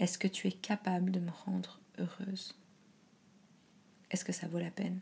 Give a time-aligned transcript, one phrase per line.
[0.00, 2.58] est-ce que tu es capable de me rendre heureuse?
[4.10, 4.98] Est-ce que ça vaut la peine?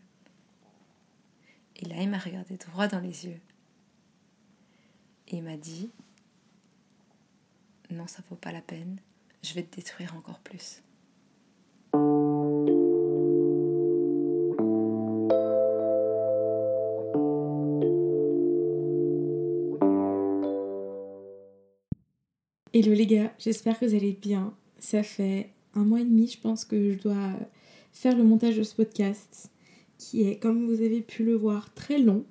[1.76, 3.40] Et là, il m'a regardé droit dans les yeux.
[5.28, 5.90] Et il m'a dit,
[7.90, 8.98] non, ça vaut pas la peine,
[9.44, 10.82] je vais te détruire encore plus.
[22.74, 24.54] Hello les gars, j'espère que vous allez bien.
[24.78, 27.32] Ça fait un mois et demi, je pense que je dois
[27.92, 29.50] faire le montage de ce podcast,
[29.98, 32.24] qui est, comme vous avez pu le voir, très long.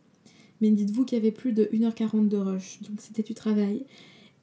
[0.61, 3.85] Mais dites-vous qu'il y avait plus de 1h40 de rush, donc c'était du travail.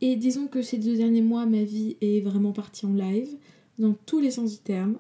[0.01, 3.31] Et disons que ces deux derniers mois, ma vie est vraiment partie en live,
[3.79, 4.97] dans tous les sens du terme.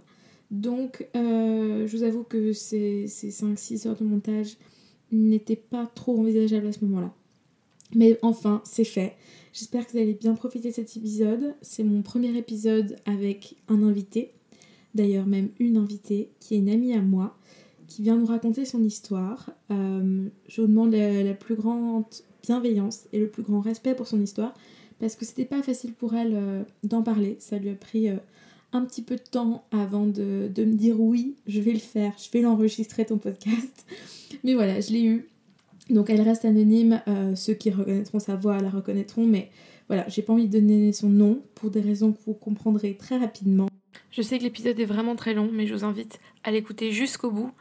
[0.51, 4.57] Donc, euh, je vous avoue que ces, ces 5-6 heures de montage
[5.13, 7.15] n'étaient pas trop envisageables à ce moment-là.
[7.95, 9.17] Mais enfin, c'est fait.
[9.53, 11.55] J'espère que vous allez bien profiter de cet épisode.
[11.63, 14.33] C'est mon premier épisode avec un invité,
[14.95, 17.37] d'ailleurs même une invitée, qui est une amie à moi,
[17.87, 19.51] qui vient nous raconter son histoire.
[19.71, 22.05] Euh, je vous demande la, plus grande
[22.43, 24.55] bienveillance et le plus grand respect pour son histoire,
[24.99, 27.37] parce que c'était pas facile pour elle euh, d'en parler.
[27.39, 28.17] Ça lui a pris euh,
[28.73, 32.13] un petit peu de temps avant de, de me dire oui, je vais le faire,
[32.19, 33.87] je vais l'enregistrer ton podcast.
[34.43, 35.29] Mais voilà, je l'ai eu
[35.91, 39.51] donc elle reste anonyme, euh, ceux qui reconnaîtront sa voix la reconnaîtront, mais
[39.89, 43.19] voilà, j'ai pas envie de donner son nom pour des raisons que vous comprendrez très
[43.19, 43.69] rapidement.
[44.11, 47.31] Je sais que l'épisode est vraiment très long, mais je vous invite à l'écouter jusqu'au
[47.31, 47.53] bout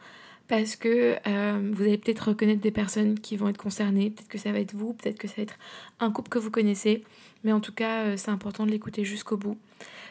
[0.48, 4.38] parce que euh, vous allez peut-être reconnaître des personnes qui vont être concernées, peut-être que
[4.38, 5.58] ça va être vous, peut-être que ça va être
[6.00, 7.04] un couple que vous connaissez,
[7.44, 9.58] mais en tout cas euh, c'est important de l'écouter jusqu'au bout.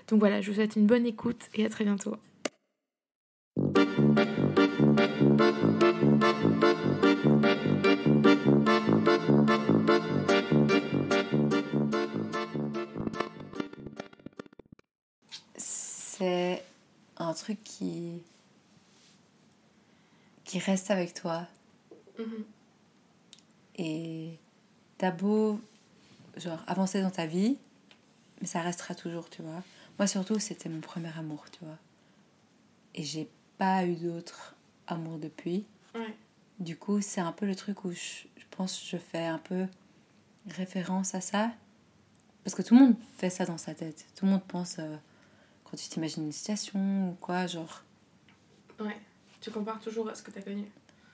[0.08, 2.16] Donc voilà, je vous souhaite une bonne écoute et à très bientôt.
[16.24, 16.64] C'est
[17.18, 18.22] un truc qui
[20.46, 21.48] qui reste avec toi.
[22.20, 22.46] Mhm.
[23.76, 24.38] et
[25.00, 25.60] t'as beau
[26.38, 27.58] genre avancer dans ta vie
[28.40, 29.64] mais ça restera toujours tu vois.
[29.98, 31.80] Moi surtout c'était mon premier amour tu vois.
[32.94, 34.56] Et j'ai pas eu d'autre
[34.88, 35.66] amour depuis.
[35.96, 36.16] Ouais.
[36.60, 39.40] du coup c'est un peu le truc où je, je pense que je fais un
[39.40, 39.66] peu
[40.48, 41.52] référence à ça.
[42.44, 44.06] Parce que tout le monde fait ça dans sa tête.
[44.16, 44.98] Tout le monde pense euh,
[45.74, 47.82] quand tu t'imagines une situation ou quoi genre
[48.80, 48.96] Ouais.
[49.42, 50.72] Tu compares toujours à ce que t'as connu.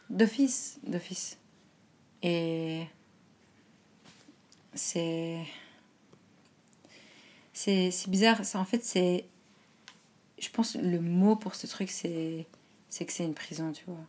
[0.09, 1.37] D'office, d'office.
[2.21, 2.85] Et
[4.73, 5.45] c'est
[7.53, 8.43] c'est c'est bizarre.
[8.43, 9.29] Ça, en fait, c'est
[10.37, 12.45] je pense que le mot pour ce truc, c'est
[12.89, 14.05] c'est que c'est une prison, tu vois.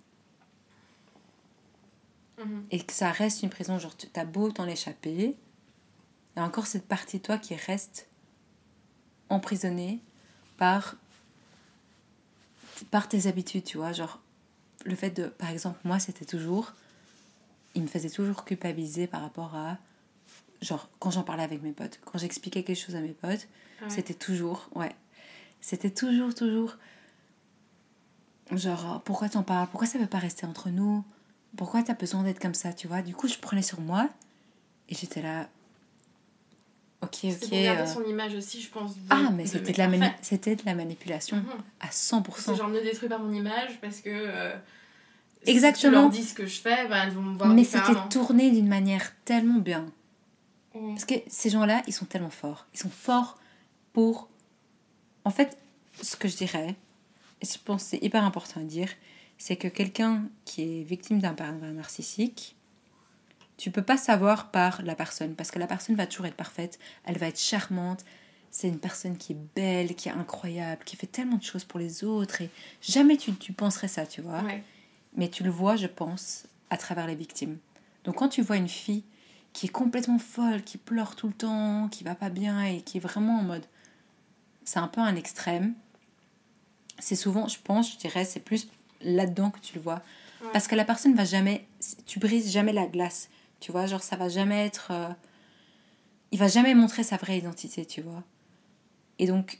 [2.44, 2.66] Mhm.
[2.72, 3.78] Et que ça reste une prison.
[3.78, 5.36] Genre, t'as beau t'en échapper,
[6.34, 8.08] il y a encore cette partie de toi qui reste
[9.28, 10.02] emprisonnée
[10.60, 10.94] par
[12.90, 13.92] par tes habitudes, tu vois.
[13.92, 14.20] Genre,
[14.84, 16.72] le fait de, par exemple, moi, c'était toujours,
[17.74, 19.76] il me faisait toujours culpabiliser par rapport à,
[20.62, 23.48] genre, quand j'en parlais avec mes potes, quand j'expliquais quelque chose à mes potes,
[23.80, 23.90] Ah ouais.
[23.90, 24.94] c'était toujours, ouais,
[25.60, 26.76] c'était toujours, toujours,
[28.52, 29.68] genre, pourquoi t'en parles?
[29.70, 31.04] Pourquoi ça veut pas rester entre nous?
[31.56, 34.08] Pourquoi t'as besoin d'être comme ça, tu vois Du coup, je prenais sur moi
[34.88, 35.48] et j'étais là,
[37.02, 37.48] ok, C'est ok.
[37.50, 38.94] pour garder euh, son image aussi, je pense.
[38.96, 40.16] de- Ah, mais c'était de, la mani- parfait.
[40.22, 41.44] c'était de la manipulation Mhm.
[41.80, 42.52] à 100%.
[42.52, 44.10] C'est genre ne détruis pas mon image parce que.
[44.10, 44.54] euh,
[45.44, 45.90] Si Exactement.
[45.92, 48.50] tu leur dis ce que je fais, bah, elles vont me voir Mais c'était tourné
[48.50, 49.86] d'une manière tellement bien.
[50.74, 50.90] Mhm.
[50.90, 52.66] Parce que ces gens-là, ils sont tellement forts.
[52.74, 53.38] Ils sont forts
[53.94, 54.28] pour...
[55.24, 55.56] En fait,
[56.02, 56.74] ce que je dirais,
[57.42, 58.88] et je pense que c'est hyper important à dire,
[59.38, 62.54] c'est que quelqu'un qui est victime d'un pervers narcissique,
[63.60, 66.78] tu peux pas savoir par la personne, parce que la personne va toujours être parfaite,
[67.04, 68.04] elle va être charmante,
[68.50, 71.78] c'est une personne qui est belle, qui est incroyable, qui fait tellement de choses pour
[71.78, 72.50] les autres, et
[72.80, 74.40] jamais tu, tu penserais ça, tu vois.
[74.40, 74.64] Ouais.
[75.14, 77.58] Mais tu le vois, je pense, à travers les victimes.
[78.04, 79.04] Donc quand tu vois une fille
[79.52, 82.96] qui est complètement folle, qui pleure tout le temps, qui va pas bien et qui
[82.96, 83.66] est vraiment en mode...
[84.64, 85.74] C'est un peu un extrême.
[86.98, 88.68] C'est souvent, je pense, je dirais, c'est plus
[89.02, 90.02] là-dedans que tu le vois.
[90.42, 90.48] Ouais.
[90.52, 91.66] Parce que la personne va jamais...
[92.06, 93.28] Tu brises jamais la glace.
[93.60, 94.88] Tu vois, genre ça va jamais être...
[94.90, 95.08] euh,
[96.32, 98.22] Il va jamais montrer sa vraie identité, tu vois.
[99.18, 99.58] Et donc,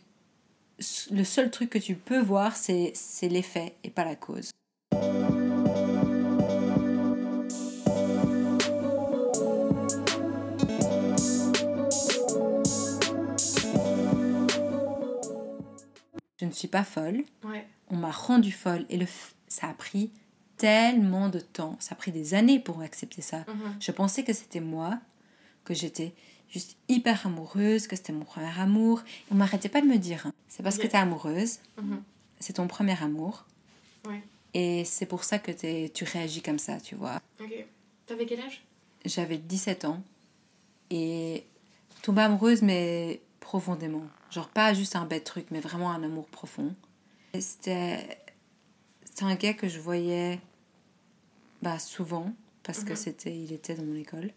[1.11, 4.50] le seul truc que tu peux voir, c'est c'est l'effet et pas la cause.
[16.38, 17.23] Je ne suis pas folle.
[17.44, 17.67] Ouais.
[17.88, 20.11] On m'a rendue folle et le f- ça a pris
[20.60, 21.76] tellement de temps.
[21.80, 23.38] Ça a pris des années pour accepter ça.
[23.48, 23.76] Mhm.
[23.80, 24.98] Je pensais que c'était moi,
[25.64, 26.12] que j'étais
[26.50, 29.02] juste hyper amoureuse, que c'était mon premier amour.
[29.30, 32.02] On m'arrêtait pas de me dire, hein, c'est parce que tu es amoureuse, Mhm.
[32.40, 33.44] c'est ton premier amour.
[34.06, 34.22] Ouais.
[34.54, 35.52] Et c'est pour ça que
[35.88, 37.20] tu réagis comme ça, tu vois.
[37.40, 37.52] Ok.
[38.06, 38.62] T'avais quel âge?
[39.04, 40.02] J'avais 17 ans
[40.90, 41.44] et
[42.02, 44.02] tombée amoureuse, mais profondément.
[44.30, 46.74] Genre pas juste un bête truc, mais vraiment un amour profond.
[47.38, 48.18] C'était
[49.22, 50.40] un gars que je voyais
[51.62, 52.96] bah, souvent parce que Mhm.
[52.96, 54.32] c'était il était dans mon école.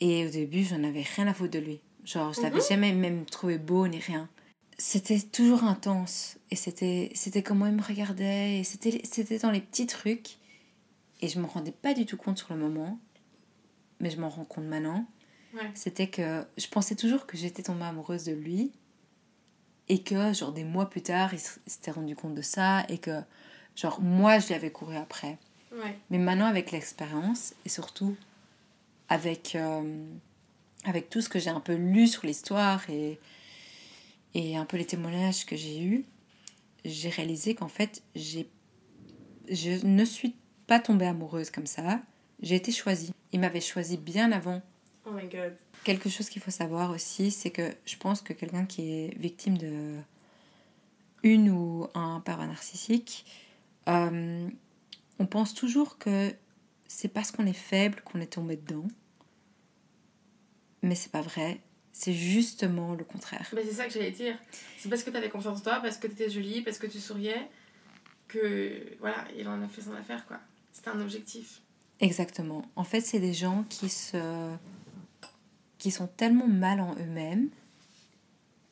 [0.00, 1.80] Et au début, j'en avais rien à foutre de lui.
[2.04, 2.68] Genre, je l'avais Mhm.
[2.68, 4.28] jamais même trouvé beau ni rien.
[4.78, 9.60] C'était toujours intense et c'était c'était comment il me regardait et c'était c'était dans les
[9.60, 10.38] petits trucs
[11.20, 12.98] et je me rendais pas du tout compte sur le moment
[14.00, 15.04] mais je m'en rends compte maintenant,
[15.52, 15.70] Ouais.
[15.74, 18.72] c'était que je pensais toujours que j'étais tombée amoureuse de lui
[19.88, 23.20] et que, genre, des mois plus tard, il s'était rendu compte de ça et que,
[23.76, 25.36] genre, moi, je lui avais couru après.
[25.72, 25.96] Ouais.
[26.10, 28.16] Mais maintenant, avec l'expérience et surtout
[29.08, 30.04] avec, euh,
[30.84, 33.18] avec tout ce que j'ai un peu lu sur l'histoire et,
[34.34, 36.04] et un peu les témoignages que j'ai eus,
[36.84, 38.48] j'ai réalisé qu'en fait, j'ai,
[39.48, 40.34] je ne suis
[40.66, 42.00] pas tombée amoureuse comme ça.
[42.42, 43.12] J'ai été choisie.
[43.32, 44.62] Il m'avait choisi bien avant.
[45.06, 45.56] Oh my god.
[45.84, 49.56] Quelque chose qu'il faut savoir aussi, c'est que je pense que quelqu'un qui est victime
[49.56, 49.96] de
[51.22, 53.26] une ou un pervers narcissique,
[53.88, 54.48] euh,
[55.20, 56.34] on pense toujours que
[56.88, 58.88] c'est parce qu'on est faible qu'on est tombé dedans.
[60.82, 61.60] Mais c'est pas vrai.
[61.92, 63.46] C'est justement le contraire.
[63.52, 64.38] Bah, c'est ça que j'allais dire.
[64.78, 67.50] C'est parce que t'avais confiance en toi, parce que t'étais jolie, parce que tu souriais,
[68.28, 70.40] que voilà, il en a fait son affaire quoi.
[70.72, 71.60] C'était un objectif.
[72.00, 72.64] Exactement.
[72.74, 74.56] En fait, c'est des gens qui se
[75.76, 77.50] qui sont tellement mal en eux-mêmes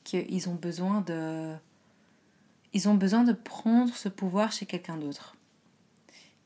[0.03, 1.53] qu'ils ont besoin de
[2.73, 5.35] ils ont besoin de prendre ce pouvoir chez quelqu'un d'autre.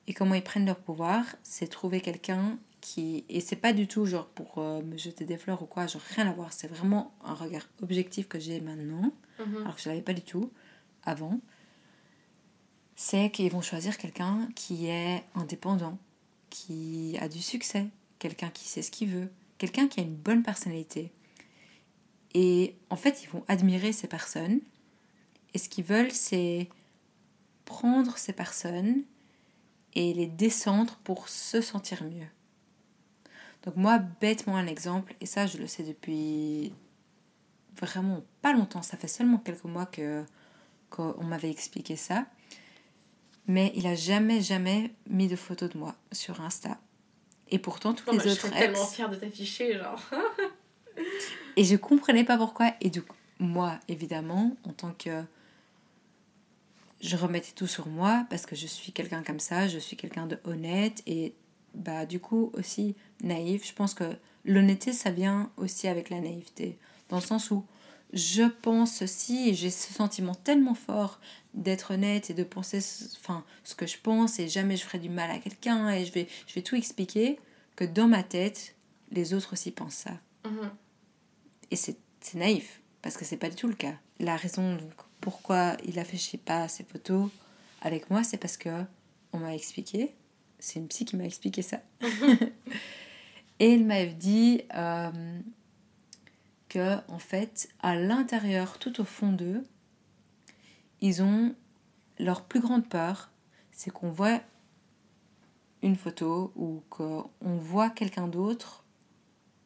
[0.07, 4.05] Et comment ils prennent leur pouvoir, c'est trouver quelqu'un qui et c'est pas du tout
[4.05, 7.13] genre pour euh, me jeter des fleurs ou quoi, genre rien à voir, c'est vraiment
[7.23, 9.57] un regard objectif que j'ai maintenant Mhm.
[9.63, 10.51] alors que je l'avais pas du tout
[11.03, 11.39] avant,
[12.95, 15.97] c'est qu'ils vont choisir quelqu'un qui est indépendant,
[16.49, 17.87] qui a du succès,
[18.19, 21.11] quelqu'un qui sait ce qu'il veut, quelqu'un qui a une bonne personnalité.
[22.35, 24.59] Et en fait, ils vont admirer ces personnes.
[25.53, 26.69] Et ce qu'ils veulent, c'est
[27.65, 29.03] prendre ces personnes
[29.95, 32.27] et les descendre pour se sentir mieux.
[33.63, 36.73] Donc moi, bêtement un exemple, et ça je le sais depuis
[37.79, 40.23] vraiment pas longtemps, ça fait seulement quelques mois que
[40.89, 42.25] qu'on m'avait expliqué ça.
[43.47, 46.77] Mais il a jamais, jamais mis de photos de moi sur Insta.
[47.49, 48.93] Et pourtant, tous Non, les bah, je autres tellement ex.
[48.93, 49.99] fière de t'afficher, genre.
[51.57, 52.73] Et je comprenais pas pourquoi.
[52.79, 55.23] Et du coup, moi, évidemment, en tant que.
[57.03, 60.25] Je remettais tout sur moi parce que je suis quelqu'un comme ça, je suis quelqu'un
[60.25, 61.35] de honnête et
[61.75, 63.67] bah du coup aussi naïf.
[63.67, 64.15] Je pense que
[64.45, 66.77] l'honnêteté, ça vient aussi avec la naïveté.
[67.09, 67.65] Dans le sens où
[68.13, 71.19] je pense ceci et j'ai ce sentiment tellement fort
[71.53, 74.99] d'être honnête et de penser ce- enfin, ce que je pense et jamais je ferai
[74.99, 77.37] du mal à quelqu'un et je vais, je vais tout expliquer
[77.75, 78.75] que dans ma tête,
[79.11, 80.11] les autres aussi pensent ça.
[80.45, 80.71] Mhm.
[81.71, 83.95] Et c'est c'est naïf, parce que c'est pas du tout le cas.
[84.19, 87.29] La raison donc, pourquoi il affichait pas ses photos
[87.81, 88.83] avec moi, c'est parce que
[89.31, 90.13] on m'a expliqué,
[90.59, 91.79] c'est une psy qui m'a expliqué ça.
[93.59, 95.39] Et il m'a dit euh,
[96.67, 99.63] que, en fait, à l'intérieur, tout au fond d'eux,
[100.99, 101.55] ils ont
[102.19, 103.31] leur plus grande peur,
[103.71, 104.41] c'est qu'on voit
[105.83, 108.83] une photo ou qu'on voit quelqu'un d'autre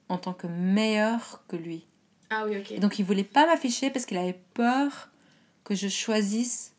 [0.08, 1.88] en tant que meilleur que lui.
[2.30, 2.74] Ah oui, ok.
[2.74, 5.10] Et donc il voulait pas m'afficher parce qu'il avait peur
[5.68, 6.72] que je choisisse.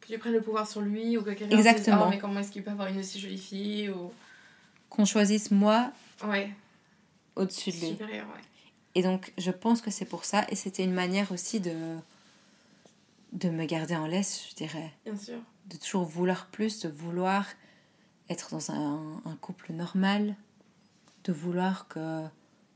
[0.00, 1.84] Que tu prennes le pouvoir sur lui ou que quelqu'un Exactement.
[1.84, 4.10] se dise, oh, mais comment est-ce qu'il peut avoir une aussi jolie fille ou...
[4.90, 5.92] qu'on choisisse moi
[6.26, 6.50] Ouais,
[7.36, 7.86] au-dessus de lui.
[7.90, 8.42] supérieur, ouais.
[8.96, 11.96] Et donc je pense que c'est pour ça et c'était une manière aussi de
[13.32, 15.38] de me garder en laisse, je dirais, Bien sûr.
[15.66, 17.46] de toujours vouloir plus, de vouloir
[18.30, 20.34] être dans un, un couple normal,
[21.24, 22.24] de vouloir que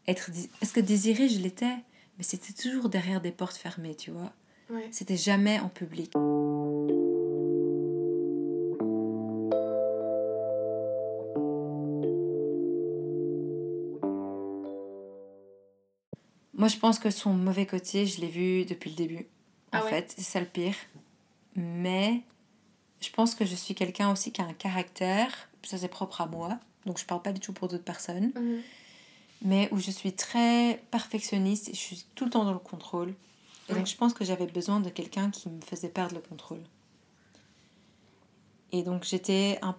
[0.06, 0.30] être
[0.60, 1.74] parce que désirée je l'étais,
[2.18, 4.32] mais c'était toujours derrière des portes fermées, tu vois.
[4.72, 4.88] Ouais.
[4.90, 6.12] C'était jamais en public.
[16.54, 19.26] Moi, je pense que son mauvais côté, je l'ai vu depuis le début.
[19.72, 20.74] En Ah ouais fait, c'est ça le pire.
[21.56, 22.20] Mais
[23.00, 26.26] je pense que je suis quelqu'un aussi qui a un caractère, ça c'est propre à
[26.26, 28.60] moi, donc je parle pas du tout pour d'autres personnes, Mhm.
[29.42, 33.14] mais où je suis très perfectionniste et je suis tout le temps dans le contrôle.
[33.68, 33.78] Et Ouais.
[33.78, 36.62] donc je pense que j'avais besoin de quelqu'un qui me faisait perdre le contrôle.
[38.72, 39.76] Et donc j'étais un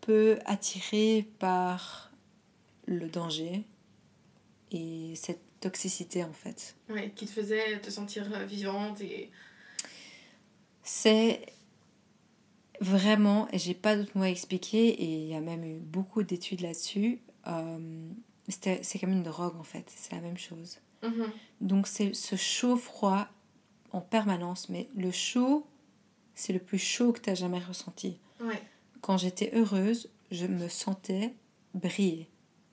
[0.00, 2.10] peu attirée par
[2.86, 3.64] le danger
[4.70, 6.74] et cette toxicité en fait.
[6.88, 9.30] Ouais, qui te faisait te sentir euh, vivante et.
[10.82, 11.46] C'est
[12.80, 16.24] vraiment, et j'ai pas d'autre mot à expliquer, et il y a même eu beaucoup
[16.24, 17.20] d'études là-dessus.
[17.46, 18.08] euh,
[18.48, 20.78] c'est comme une drogue en fait, c'est la même chose.
[21.02, 21.30] Mhm.
[21.60, 23.28] Donc c'est ce chaud-froid
[23.92, 25.66] en permanence, mais le chaud,
[26.34, 28.18] c'est le plus chaud que tu as jamais ressenti.
[28.40, 28.60] Ouais.
[29.00, 31.34] Quand j'étais heureuse, je me sentais
[31.74, 32.28] briller.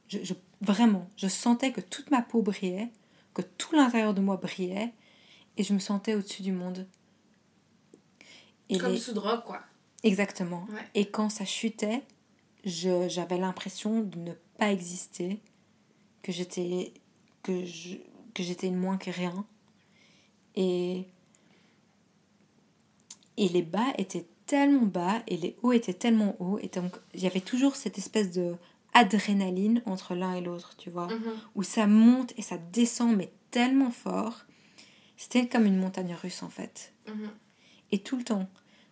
[0.07, 2.89] Je, je- vraiment, je sentais que toute ma peau brillait,
[3.33, 4.93] que tout l'intérieur de moi brillait,
[5.57, 6.87] et je me sentais au-dessus du monde.
[8.69, 9.61] Et Comme les- sous drogue, quoi.
[10.03, 10.65] Exactement.
[10.71, 10.81] Ouais.
[10.95, 12.01] Et quand ça chutait,
[12.63, 15.39] je- j'avais l'impression de ne pas exister,
[16.21, 16.93] que j'étais
[17.43, 17.97] que je-
[18.39, 19.45] que j'étais une moins que rien.
[20.55, 21.05] Et
[23.37, 27.21] et les bas étaient tellement bas et les hauts étaient tellement hauts et donc il
[27.21, 28.55] y avait toujours cette espèce de
[28.93, 31.33] adrénaline entre l'un et l'autre, tu vois, Mhm.
[31.55, 34.45] où ça monte et ça descend mais tellement fort.
[35.17, 37.29] C'était comme une montagne russe en fait Mhm.
[37.91, 38.47] et tout le temps.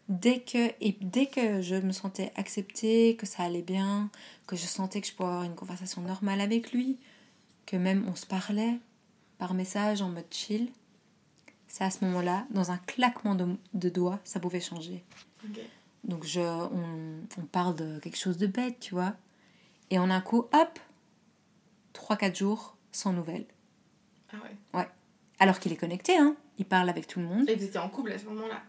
[0.10, 4.10] Dès que, et dès que je me sentais acceptée, que ça allait bien,
[4.46, 6.98] que je sentais que je pouvais avoir une conversation normale avec lui,
[7.66, 8.77] que même on se parlait
[9.38, 10.72] par message en mode chill,
[11.67, 15.03] c'est à ce moment-là, dans un claquement de, de doigts, ça pouvait changer.
[16.03, 19.13] Donc je, on, on parle de quelque chose de bête, tu vois.
[19.89, 20.79] Et en un coup, hop,
[21.94, 23.46] 3-4 jours sans nouvelles.
[24.32, 24.38] Ah
[24.74, 24.88] ouais.
[25.39, 26.36] Alors qu'il est connecté, hein.
[26.58, 27.48] Il parle avec tout le monde.
[27.50, 28.62] Et vous étiez en couple à ce moment-là?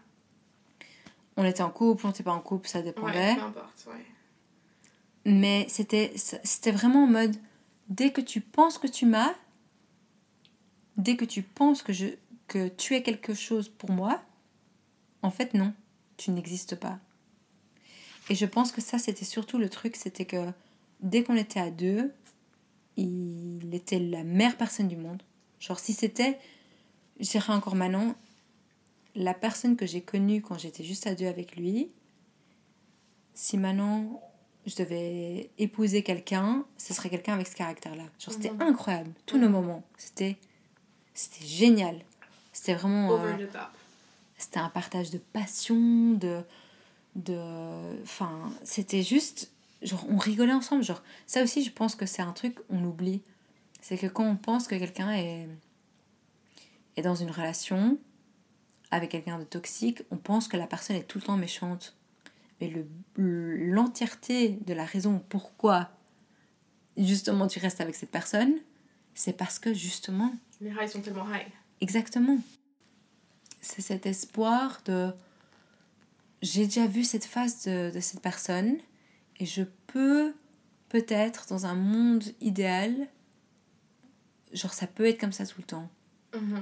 [1.37, 3.35] On était en couple, on n'était pas en couple, ça Ouais, dépendait.
[3.35, 4.05] peu importe, ouais.
[5.25, 7.35] Mais c'était c'était vraiment en mode
[7.87, 9.33] dès que tu penses que tu m'as,
[10.99, 12.07] dès que tu penses que, je,
[12.47, 14.21] que tu es quelque chose pour moi,
[15.23, 15.73] en fait non,
[16.17, 16.99] tu n'existes pas.
[18.29, 20.51] Et je pense que ça c'était surtout le truc, c'était que
[21.01, 22.11] dès qu'on était à deux,
[22.97, 25.23] il était la meilleure personne du monde.
[25.59, 26.37] Genre si c'était,
[27.19, 28.13] je dirais encore maintenant,
[29.15, 31.91] la personne que j'ai connue quand j'étais juste à deux avec lui,
[33.33, 34.21] si maintenant
[34.65, 38.03] je devais épouser quelqu'un, ce serait quelqu'un avec ce caractère-là.
[38.19, 38.61] Genre, c'était Mhm.
[38.61, 39.11] incroyable.
[39.25, 40.37] Tous nos moments, c'était,
[41.19, 41.99] c'était génial.
[42.53, 43.67] C'était vraiment, euh, Over the top.
[44.37, 46.41] c'était un partage de passion, de,
[47.15, 50.81] de, enfin, c'était juste, genre, on rigolait ensemble.
[50.81, 53.21] Genre, ça aussi, je pense que c'est un truc on oublie.
[53.81, 55.49] C'est que quand on pense que quelqu'un est,
[56.95, 57.97] est dans une relation
[58.89, 61.97] avec quelqu'un de toxique, on pense que la personne est tout le temps méchante.
[62.61, 62.87] Mais le,
[63.57, 65.89] l'entièreté de la raison pourquoi
[66.95, 68.53] justement tu restes avec cette personne,
[69.15, 71.47] c'est parce que justement, Les rails sont tellement high.
[71.81, 72.37] exactement,
[73.61, 75.11] c'est cet espoir de
[76.41, 78.77] j'ai déjà vu cette face de, de cette personne
[79.39, 80.33] et je peux
[80.89, 83.07] peut-être dans un monde idéal,
[84.53, 85.89] genre ça peut être comme ça tout le temps,
[86.35, 86.61] Mhm.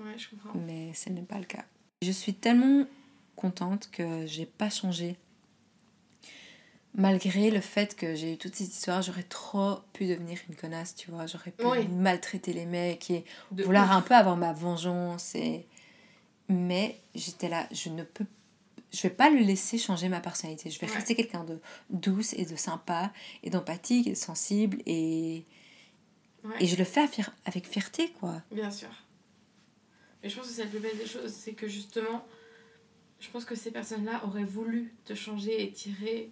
[0.00, 0.58] Ouais, je comprends.
[0.58, 1.64] mais ce n'est pas le cas.
[2.02, 2.86] Je suis tellement
[3.36, 5.16] contente que j'ai pas changé.
[6.94, 10.94] Malgré le fait que j'ai eu toute cette histoire, j'aurais trop pu devenir une connasse,
[10.94, 11.26] tu vois.
[11.26, 11.88] J'aurais pu Oui.
[11.88, 13.92] maltraiter les mecs et De vouloir ouf.
[13.96, 15.34] un peu avoir ma vengeance.
[15.34, 15.66] Et...
[16.48, 18.26] Mais j'étais là, je ne peux
[18.94, 20.68] je vais pas le laisser changer ma personnalité.
[20.68, 20.92] Je vais Ouais.
[20.94, 21.58] rester quelqu'un de
[21.88, 23.10] douce et de sympa
[23.42, 25.46] et d'empathique et sensible et,
[26.44, 26.56] Ouais.
[26.60, 27.08] et je le fais
[27.46, 28.42] avec fierté, quoi.
[28.50, 28.90] Bien sûr.
[30.22, 32.22] Mais je pense que c'est la plus belle des choses, c'est que justement,
[33.18, 36.30] je pense que ces personnes-là auraient voulu te changer et tirer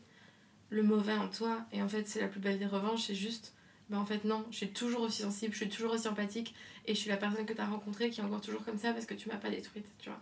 [0.70, 1.64] le mauvais en toi.
[1.72, 3.52] Et en fait, c'est la plus belle des revanches, c'est juste,
[3.90, 6.54] ben en fait, non, je suis toujours aussi sensible, je suis toujours aussi empathique,
[6.86, 8.92] et je suis la personne que tu as rencontrée qui est encore toujours comme ça
[8.92, 10.20] parce que tu m'as pas détruite, tu vois.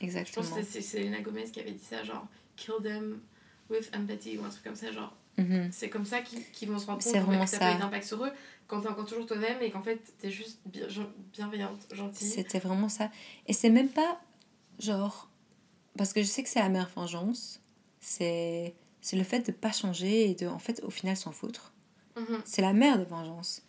[0.00, 0.56] Je pense Exactement.
[0.56, 2.26] que c'est Selena Gomez qui avait dit ça, genre,
[2.56, 3.20] kill them
[3.68, 5.68] with empathy, ou un truc comme ça, genre, Mhm.
[5.72, 7.66] c'est comme ça qu'ils qu'ils vont se rendre compte vraiment que ça, ça.
[7.66, 8.32] peut être d'impact sur eux
[8.66, 10.86] quand t'es encore toujours toi-même et qu'en fait t'es juste bien-
[11.32, 12.26] bienveillante, gentille.
[12.28, 13.10] C'était vraiment ça.
[13.46, 14.20] Et c'est même pas
[14.80, 15.30] genre.
[15.96, 17.60] Parce que je sais que c'est meilleure vengeance.
[18.00, 21.72] C'est c'est le fait de pas changer et de, en fait, au final, s'en foutre.
[22.16, 22.40] Mhm.
[22.44, 23.62] C'est la mère des vengeances.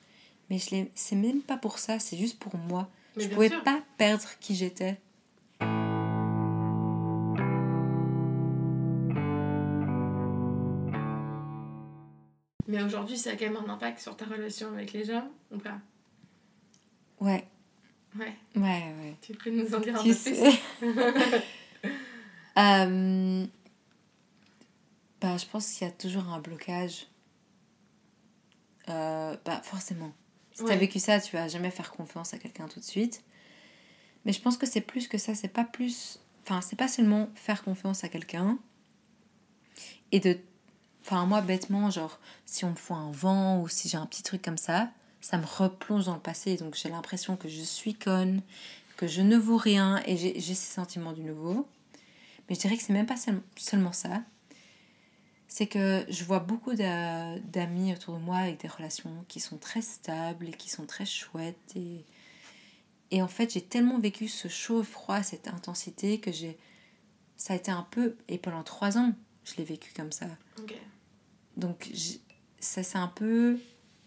[0.49, 2.89] Mais je c'est même pas pour ça, c'est juste pour moi.
[3.15, 3.63] Mais je pouvais sûr.
[3.63, 4.99] pas perdre qui j'étais.
[12.67, 15.57] Mais aujourd'hui, ça a quand même un impact sur ta relation avec les gens ou
[15.57, 15.79] pas?
[17.19, 17.45] Ouais,
[18.17, 18.33] Ouais.
[18.55, 19.15] ouais, ouais.
[19.21, 20.51] Tu peux nous en dire un Tu peu sais.
[20.79, 20.87] plus
[22.57, 23.45] Euh,
[25.21, 27.07] bah, je pense qu'il y a toujours un blocage.
[28.89, 30.11] Euh, bah, forcément.
[30.51, 30.77] Si t'as Ouais.
[30.77, 33.23] vécu ça, tu vas jamais faire confiance à quelqu'un tout de suite.
[34.25, 35.33] Mais je pense que c'est plus que ça.
[35.35, 36.19] C'est pas plus.
[36.43, 38.57] Enfin, c'est pas seulement faire confiance à quelqu'un
[40.11, 40.37] et de.
[41.03, 44.21] Enfin, moi, bêtement, genre, si on me fout un vent ou si j'ai un petit
[44.23, 46.57] truc comme ça, ça me replonge dans le passé.
[46.57, 48.41] Donc j'ai l'impression que je suis conne,
[48.97, 51.67] que je ne vaux rien et j'ai ces sentiments du nouveau.
[52.49, 53.15] Mais je dirais que c'est même pas
[53.55, 54.21] seulement ça.
[55.53, 59.81] C'est que je vois beaucoup d'amis autour de moi avec des relations qui sont très
[59.81, 61.75] stables et qui sont très chouettes.
[61.75, 62.05] Et,
[63.11, 66.57] et en fait, j'ai tellement vécu ce chaud, froid, cette intensité que j'ai.
[67.35, 68.15] Ça a été un peu.
[68.29, 70.27] Et pendant trois ans, je l'ai vécu comme ça.
[71.57, 71.91] Donc,
[72.61, 73.59] ça, c'est un peu.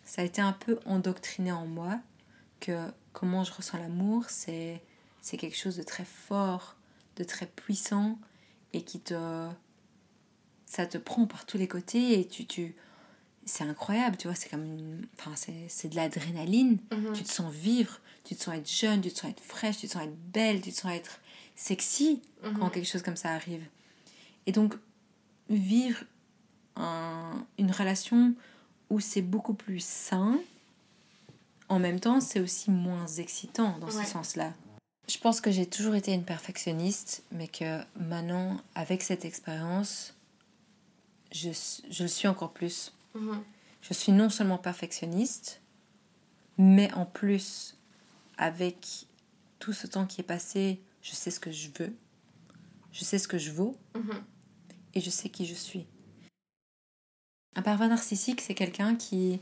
[0.02, 2.00] Ça a été un peu endoctriné en moi
[2.58, 4.82] que comment je ressens l'amour, c'est
[5.20, 6.76] c'est quelque chose de très fort,
[7.16, 8.18] de très puissant
[8.72, 9.46] et qui te
[10.75, 12.75] ça te prend par tous les côtés et tu tu
[13.47, 15.33] c'est incroyable, tu vois, c'est comme une enfin
[15.69, 17.12] c'est de l'adrénaline, Mhm.
[17.14, 19.87] tu te sens vivre, tu te sens être jeune, tu te sens être fraîche, tu
[19.87, 21.21] te sens être belle, tu te sens être
[21.54, 22.59] sexy Mhm.
[22.59, 23.62] quand quelque chose comme ça arrive.
[24.47, 24.75] Et donc
[25.50, 26.04] vivre
[26.76, 28.35] un- une relation
[28.90, 30.38] où c'est beaucoup plus sain,
[31.69, 34.04] en même temps, c'est aussi moins excitant dans Ouais.
[34.04, 34.52] ce sens-là.
[35.09, 40.13] Je pense que j'ai toujours été une perfectionniste, mais que maintenant, avec cette expérience,
[41.34, 41.50] je,
[41.90, 42.92] je le suis encore plus.
[43.14, 43.42] Mhm.
[43.82, 45.60] Je suis non seulement perfectionniste,
[46.56, 47.76] mais en plus,
[48.38, 49.06] avec
[49.58, 51.94] tout ce temps qui est passé, je sais ce que je veux,
[52.92, 54.24] je sais ce que je vaux, Mhm.
[54.94, 55.86] et je sais qui je suis.
[57.56, 59.40] Un pervers narcissique, c'est quelqu'un qui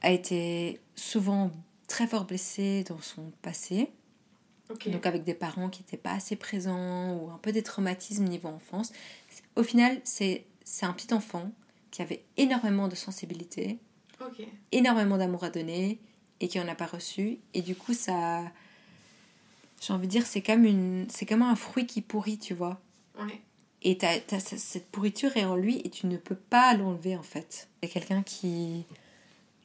[0.00, 1.50] a été souvent
[1.88, 3.92] très fort blessé dans son passé,
[4.92, 8.48] donc avec des parents qui n'étaient pas assez présents ou un peu des traumatismes niveau
[8.48, 8.92] enfance.
[9.56, 10.44] Au final, c'est
[10.82, 11.50] un petit enfant
[11.90, 13.78] qui avait énormément de sensibilité,
[14.72, 16.00] énormément d'amour à donner
[16.40, 17.38] et qui en a pas reçu.
[17.54, 18.42] Et du coup, ça.
[19.80, 21.06] J'ai envie de dire, c'est comme, une...
[21.10, 22.80] c'est comme un fruit qui pourrit, tu vois.
[23.18, 23.40] Ouais.
[23.82, 27.68] Et ce- cette pourriture est en lui et tu ne peux pas l'enlever en fait.
[27.82, 28.86] C'est quelqu'un qui,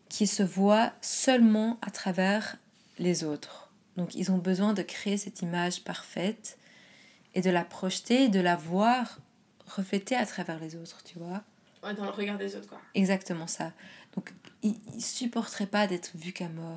[0.09, 2.57] qui se voit seulement à travers
[2.97, 3.71] les autres.
[3.95, 6.57] Donc ils ont besoin de créer cette image parfaite
[7.33, 9.19] et de la projeter, de la voir
[9.69, 11.43] reflétée à travers les autres, tu vois.
[11.83, 12.79] Ouais, dans le regard des autres, quoi.
[12.93, 13.71] Exactement ça.
[14.15, 16.75] Donc, il, il supporterait pas d'être vu comme euh,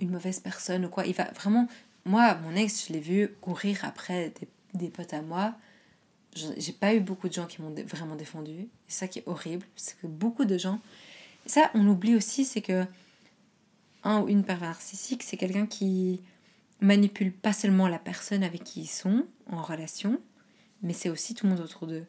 [0.00, 1.06] une mauvaise personne ou quoi.
[1.06, 1.66] Il va vraiment.
[2.04, 5.54] Moi, mon ex, je l'ai vu courir après des, des potes à moi.
[6.34, 8.68] J'ai pas eu beaucoup de gens qui m'ont dé- vraiment défendu.
[8.88, 9.64] C'est ça qui est horrible.
[9.76, 10.80] C'est que beaucoup de gens.
[11.46, 12.84] Ça, on oublie aussi, c'est que
[14.02, 16.20] un ou une pervers narcissique, c'est quelqu'un qui
[16.80, 20.20] manipule pas seulement la personne avec qui ils sont en relation,
[20.82, 22.04] mais c'est aussi tout le monde autour d'eux.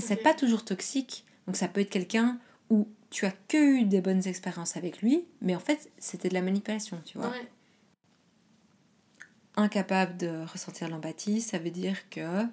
[0.00, 1.24] Mais c'est pas toujours toxique.
[1.46, 5.24] Donc ça peut être quelqu'un où tu as que eu des bonnes expériences avec lui,
[5.40, 7.28] mais en fait c'était de la manipulation, tu vois.
[7.28, 7.48] Ouais.
[9.56, 12.46] Incapable de ressentir l'empathie, ça veut dire que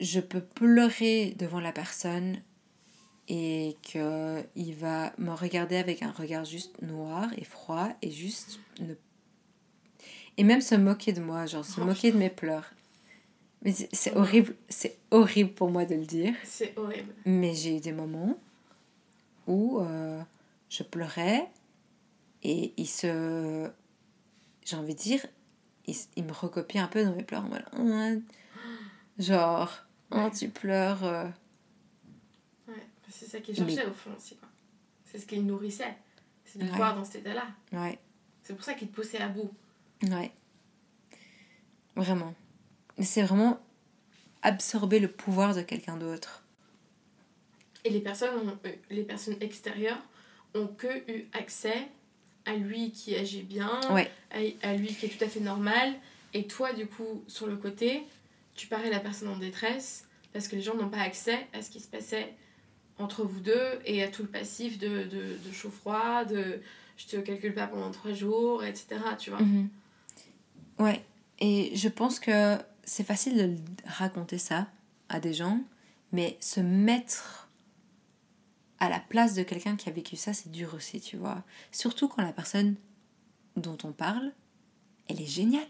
[0.00, 2.36] je peux pleurer devant la personne
[3.28, 8.60] et que il va me regarder avec un regard juste noir et froid et juste
[8.80, 8.94] ne
[10.36, 12.72] et même se moquer de moi, genre se Oh, moquer de mes pleurs.
[13.62, 16.34] Mais c'est- horrible, c'est horrible pour moi de le dire.
[16.44, 17.12] C'est horrible.
[17.24, 18.36] Mais j'ai eu des moments
[19.46, 20.20] où euh,
[20.68, 21.48] je pleurais
[22.42, 23.70] et il se.
[24.64, 25.24] J'ai envie de dire,
[25.86, 27.44] il, il me recopiait un peu dans mes pleurs.
[27.72, 28.10] Ah,
[29.18, 29.72] Genre,
[30.10, 31.04] oh, tu pleures.
[31.04, 31.28] euh.
[32.68, 32.74] Ouais.
[33.10, 34.36] C'est ça qu'il cherchait au fond aussi.
[35.04, 35.94] C'est ce qu'il nourrissait.
[36.44, 36.76] C'est de le Ouais.
[36.76, 37.46] voir dans cet état-là.
[37.72, 37.98] Ouais,
[38.42, 39.50] C'est pour ça qu'il te poussait à bout.
[40.02, 40.32] ouais.
[41.94, 42.34] Vraiment.
[43.02, 43.58] Mais c'est vraiment
[44.42, 46.44] absorber le pouvoir de quelqu'un d'autre.
[47.84, 50.00] Et les personnes, ont, euh, les personnes extérieures
[50.54, 51.88] ont que eu accès
[52.46, 54.08] à lui qui agit bien, Ouais.
[54.30, 55.92] à, à lui qui est tout à fait normal.
[56.32, 58.04] Et toi, du coup, sur le côté,
[58.54, 61.70] tu parais la personne en détresse parce que les gens n'ont pas accès à ce
[61.70, 62.32] qui se passait
[63.00, 66.60] entre vous deux et à tout le passif de, de, de chaud-froid, de
[66.96, 68.86] je te calcule pas pendant trois jours, etc.
[69.18, 69.68] Tu vois Mhm.
[70.78, 71.02] Ouais,
[71.40, 74.66] et je pense que c'est facile de raconter ça
[75.08, 75.60] à des gens,
[76.12, 77.48] mais se mettre
[78.78, 81.42] à la place de quelqu'un qui a vécu ça, c'est dur aussi, tu vois.
[81.70, 82.74] Surtout quand la personne
[83.56, 84.32] dont on parle,
[85.08, 85.66] elle est géniale.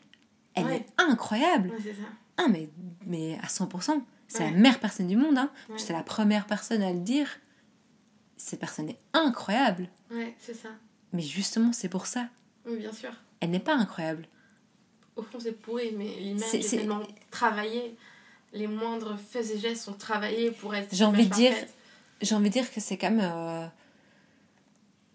[0.54, 0.76] Elle Ouais.
[0.76, 1.70] est incroyable.
[1.70, 2.08] Ouais, c'est ça.
[2.38, 2.68] Ah, mais,
[3.06, 4.02] mais à 100%.
[4.28, 4.50] C'est Ouais.
[4.50, 5.36] la meilleure personne du monde.
[5.36, 5.50] Hein.
[5.76, 7.28] J'étais la première personne à le dire.
[8.38, 9.88] Cette personne est incroyable.
[10.10, 10.70] Ouais, c'est ça.
[11.12, 12.28] Mais justement, c'est pour ça.
[12.66, 13.12] Oui, bien sûr.
[13.40, 14.26] Elle n'est pas incroyable.
[15.16, 17.94] Au fond, c'est pourri, mais l'image est, tellement travaillée.
[18.52, 20.88] Les moindres faits et gestes sont travaillés pour être.
[20.94, 21.54] J'ai envie de dire-.
[22.20, 23.20] J'ai envie de dire que c'est comme.
[23.20, 23.66] euh,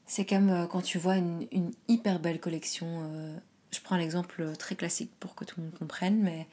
[0.06, 2.88] c'est comme euh, quand tu vois une, une hyper belle collection.
[2.88, 3.38] euh,
[3.72, 6.48] je prends l'exemple très classique pour que tout le monde comprenne, mais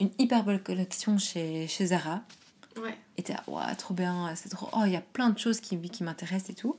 [0.00, 2.22] une hyper belle collection chez, chez Zara.
[2.76, 2.96] Ouais.
[3.16, 4.68] Et t'es Ouah, trop bien, c'est trop.
[4.72, 6.76] Oh, il y a plein de choses qui, qui m'intéressent et tout.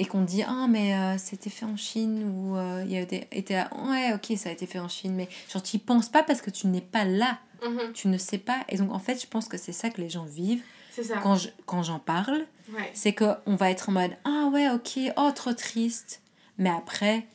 [0.00, 3.00] Et qu'on dit ah mais euh, c'était fait en Chine ou euh, il y a
[3.00, 6.22] était ouais ok ça a été fait en Chine mais genre tu y penses pas
[6.22, 7.38] parce que tu n'es pas là.
[7.66, 7.92] Mhm.
[7.92, 8.60] tu ne sais pas.
[8.68, 10.62] Et donc en fait je pense que c'est ça que les gens vivent
[11.02, 11.18] ça.
[11.18, 12.46] quand je- quand j'en parle.
[12.72, 12.90] Ouais.
[12.94, 16.22] c'est que on va être en mode ah ouais ok oh trop triste.
[16.58, 17.26] Mais après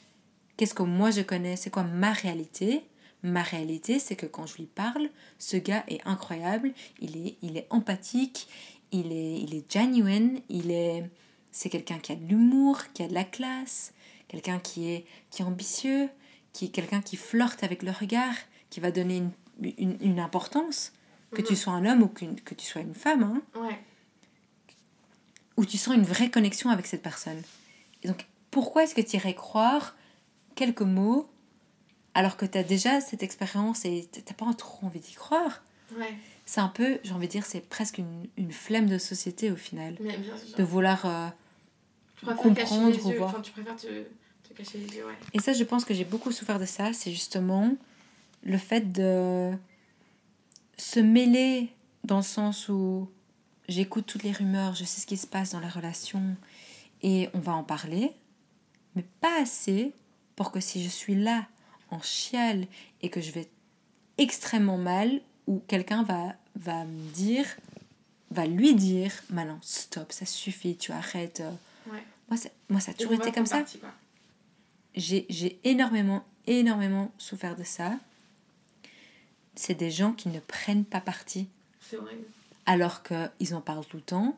[0.56, 1.56] qu'est-ce que moi je connais?
[1.58, 2.84] C'est quoi ma réalité?
[3.23, 6.71] Ma réalité c'est que quand je lui parle ce gars est incroyable.
[6.99, 8.47] Il est il est empathique.
[8.93, 10.39] Il est il est genuine.
[10.49, 11.04] Il est
[11.53, 13.93] c'est quelqu'un qui a de l'humour qui a de la classe
[14.27, 16.09] quelqu'un qui est qui est ambitieux
[16.51, 18.35] qui est quelqu'un qui flirte avec le regard
[18.69, 19.31] qui va donner une,
[19.77, 20.91] une, une importance
[21.31, 21.57] que tu Mhm.
[21.57, 23.79] sois un homme ou que tu sois une femme hein Ouais.
[25.57, 27.41] où tu sens une vraie connexion avec cette personne.
[28.03, 29.95] Et donc, pourquoi est-ce que tu irais croire
[30.55, 31.29] quelques mots
[32.15, 35.63] alors que tu as déjà cette expérience et tu n'as pas trop envie d'y croire?
[35.97, 36.13] Ouais.
[36.45, 39.55] C'est un peu, j'ai envie de dire, c'est presque une, une flemme de société au
[39.55, 39.95] final.
[39.99, 40.13] Bien.
[40.57, 41.05] De vouloir...
[41.05, 41.27] euh,
[42.31, 43.17] tu préfères comprendre les ou yeux.
[43.17, 43.29] voir.
[43.29, 45.13] Enfin, tu préfères te, te cacher les yeux, ouais.
[45.33, 46.93] Et ça, je pense que j'ai beaucoup souffert de ça.
[46.93, 47.75] C'est justement
[48.43, 49.51] le fait de
[50.77, 51.69] se mêler
[52.03, 53.09] dans le sens où
[53.69, 56.21] j'écoute toutes les rumeurs, je sais ce qui se passe dans la relation
[57.01, 58.12] et on va en parler,
[58.95, 59.93] mais pas assez
[60.36, 61.45] pour que si je suis là
[61.91, 62.65] en chiale
[63.01, 63.47] et que je vais
[64.17, 67.45] extrêmement mal, ou quelqu'un va, va me dire,
[68.31, 71.41] va lui dire, maintenant stop, ça suffit, tu arrêtes.
[71.41, 71.91] euh.
[71.91, 72.03] Ouais.
[72.34, 73.63] Moi, ça, moi, ça a toujours été comme ça
[74.96, 78.00] j'ai énormément, énormément souffert de ça.
[79.56, 81.48] C'est des gens qui ne prennent pas parti
[81.80, 82.26] C'est horrible.
[82.65, 84.36] alors qu'ils en parlent tout le temps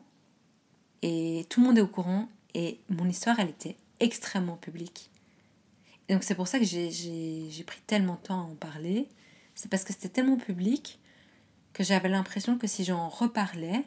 [1.02, 5.10] et tout le monde est au courant et mon histoire elle était extrêmement publique.
[6.08, 9.08] Et donc c'est pour ça que j'ai pris tellement de temps à en parler.
[9.54, 10.98] C'est parce que c'était tellement public
[11.72, 13.84] que j'avais l'impression que si j'en reparlais,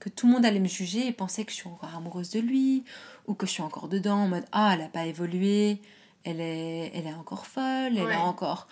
[0.00, 2.40] que tout le monde allait me juger et penser que je suis encore amoureuse de
[2.40, 2.84] lui
[3.26, 5.80] ou que je suis encore dedans en mode ah elle n'a pas évolué,
[6.24, 8.14] elle est, elle est encore folle, elle Ouais.
[8.14, 8.66] est encore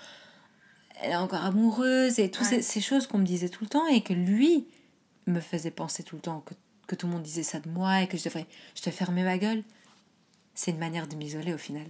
[1.00, 2.60] elle est encore amoureuse et toutes Ouais.
[2.60, 4.66] ces, ces choses qu'on me disait tout le temps et que lui
[5.26, 6.54] me faisait penser tout le temps que,
[6.88, 9.22] que tout le monde disait ça de moi et que je devrais je devrais fermer
[9.22, 9.62] ma gueule.
[10.54, 11.86] C'est une manière de m'isoler au final.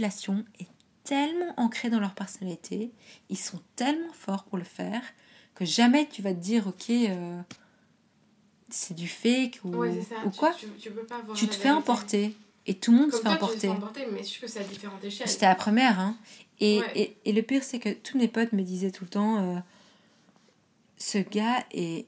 [0.00, 0.68] Manipulation est
[1.04, 2.90] tellement ancré dans leur personnalité,
[3.28, 5.02] ils sont tellement forts pour le faire
[5.54, 7.40] que jamais tu vas te dire ok euh,
[8.68, 10.20] c'est du fake ou, Ouais, c'est ça.
[10.26, 10.52] ou Tu- quoi.
[10.52, 11.36] Tu, tu peux pas voir.
[11.36, 13.60] Tu la te fais emporter et tout le monde Comme se fait toi, tu te
[13.60, 14.00] fais emporter.
[14.02, 15.28] emporter, mais je que c'est à différentes échelles.
[15.28, 16.16] J'étais la première, hein.
[16.58, 16.92] Et, Ouais.
[16.98, 19.58] et, et le pire, c'est que tous mes potes me disaient tout le temps euh,
[20.98, 22.06] ce gars est.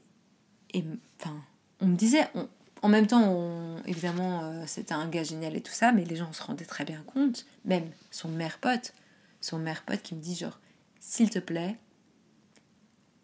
[0.75, 0.85] est-
[1.21, 1.37] Enfin,
[1.81, 2.27] on me disait.
[2.35, 2.49] on-
[2.83, 6.17] en même temps, on- évidemment, euh, c'était un gars génial et tout ça, mais les
[6.17, 7.47] gens se rendaient très bien compte.
[7.65, 8.93] Même son mère pote.
[9.41, 10.59] Son mère pote qui me dit genre,
[11.01, 11.77] s'il te plaît,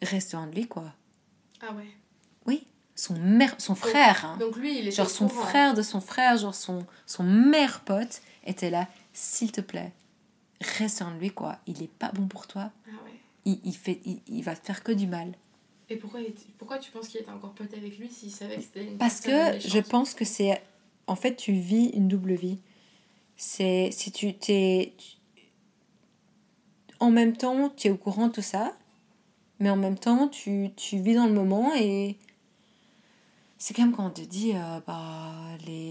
[0.02, 0.92] reste de lui, quoi.
[1.66, 1.88] Ah ouais.
[2.46, 4.36] Oui, son, mère, son frère, hein.
[4.38, 8.20] Donc lui, il est Genre son frère de son frère, genre son, son mère pote
[8.44, 9.92] était là, s'il te plaît,
[10.60, 13.20] reste en lui quoi, il est pas bon pour toi, Ah ouais.
[13.44, 15.32] il, il fait, il, il va te faire que du mal.
[15.90, 18.96] Et pourquoi, tu penses qu'il était encore pote avec lui s'il savait que c'était une
[18.96, 20.62] Parce que je pense que c'est,
[21.06, 22.58] en fait tu vis une double vie.
[23.36, 24.92] C'est, si tu t'es,
[27.00, 28.74] en même temps tu es au courant de tout ça,
[29.60, 32.16] mais en même temps tu, tu vis dans le moment et
[33.58, 35.32] c'est comme quand on te dit euh, bah,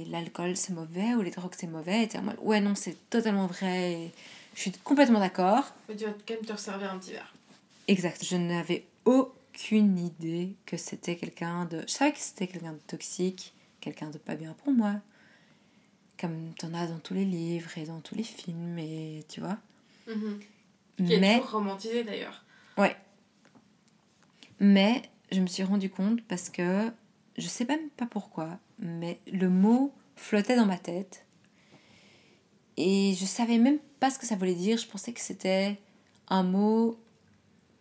[0.09, 2.97] l'alcool c'est mauvais ou les drogues c'est mauvais et t'es en mode ouais non c'est
[3.09, 4.11] totalement vrai et
[4.55, 7.33] je suis complètement d'accord Mais tu vas quand même te resservir un petit verre.
[7.87, 8.85] exact je n'avais
[9.53, 14.17] aucune idée que c'était quelqu'un de je savais que c'était quelqu'un de toxique quelqu'un de
[14.17, 14.95] pas bien pour moi
[16.19, 19.57] comme t'en as dans tous les livres et dans tous les films et tu vois
[20.07, 20.39] Mhm.
[20.97, 22.43] Qui est toujours romantisé d'ailleurs.
[24.59, 26.91] Mais je me suis rendu compte parce que
[27.37, 31.25] je sais même pas pourquoi, mais le mot flottait dans ma tête
[32.77, 34.77] et je savais même pas ce que ça voulait dire.
[34.77, 35.79] Je pensais que c'était
[36.29, 36.97] un mot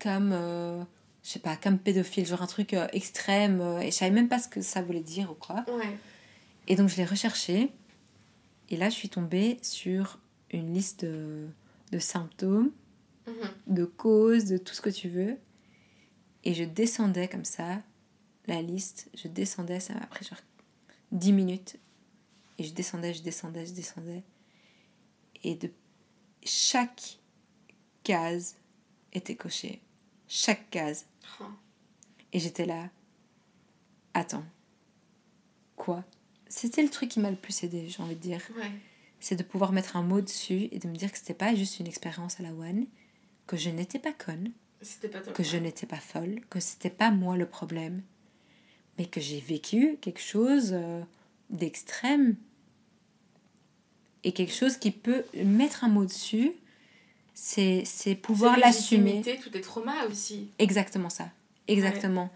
[0.01, 0.83] comme, euh,
[1.23, 4.29] je sais pas, comme pédophile, genre un truc euh, extrême euh, et je savais même
[4.29, 5.65] pas ce que ça voulait dire ou quoi.
[5.69, 5.97] Ouais.
[6.69, 7.71] Et donc je l'ai recherché
[8.71, 10.19] et là je suis tombée sur
[10.51, 11.47] une liste de,
[11.93, 12.71] de symptômes
[13.25, 13.75] Mhm.
[13.77, 15.37] de causes, de tout ce que tu veux.
[16.43, 17.81] Et je descendais comme ça,
[18.49, 20.41] la liste, je descendais, ça m'a pris genre
[21.13, 21.77] 10 minutes.
[22.59, 24.25] Et je descendais, je descendais, je descendais.
[25.45, 25.71] Et de
[26.45, 27.19] chaque
[28.03, 28.57] case
[29.13, 29.81] était cochée.
[30.27, 31.07] Chaque case.
[31.41, 31.45] Oh.
[32.33, 32.91] Et j'étais là.
[34.15, 34.45] Attends.
[35.77, 36.05] Quoi?
[36.49, 38.41] C'était le truc qui m'a le plus aidé, j'ai envie de dire.
[38.57, 38.71] Ouais.
[39.21, 41.81] c'est de pouvoir mettre un mot dessus et de me dire que c'était pas juste
[41.81, 42.87] une expérience à la one,
[43.47, 44.53] que je n'étais pas conne,
[45.11, 48.03] pas que je n'étais pas folle, que c'était pas moi le problème,
[48.99, 51.03] mais que j'ai vécu quelque chose euh,
[51.51, 52.37] d'extrême
[54.25, 56.53] et quelque chose qui peut mettre un mot dessus,
[57.35, 59.13] c'est c'est pouvoir l'assumer.
[59.15, 60.49] légitimité, Tout est trauma aussi.
[60.59, 61.29] Exactement ça,
[61.69, 62.31] exactement.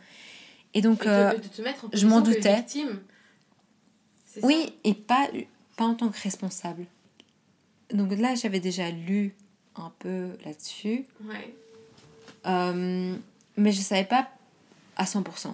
[0.74, 2.56] Et donc Et euh, de, de te mettre en je m'en doutais.
[2.56, 3.00] victime.
[4.42, 5.28] Oui et pas
[5.76, 6.84] pas en tant que responsable.
[7.92, 9.34] Donc là j'avais déjà lu
[9.76, 11.04] un peu là-dessus.
[11.24, 11.54] Ouais.
[12.46, 13.16] Euh,
[13.56, 14.28] mais je savais pas
[14.96, 15.52] à 100%.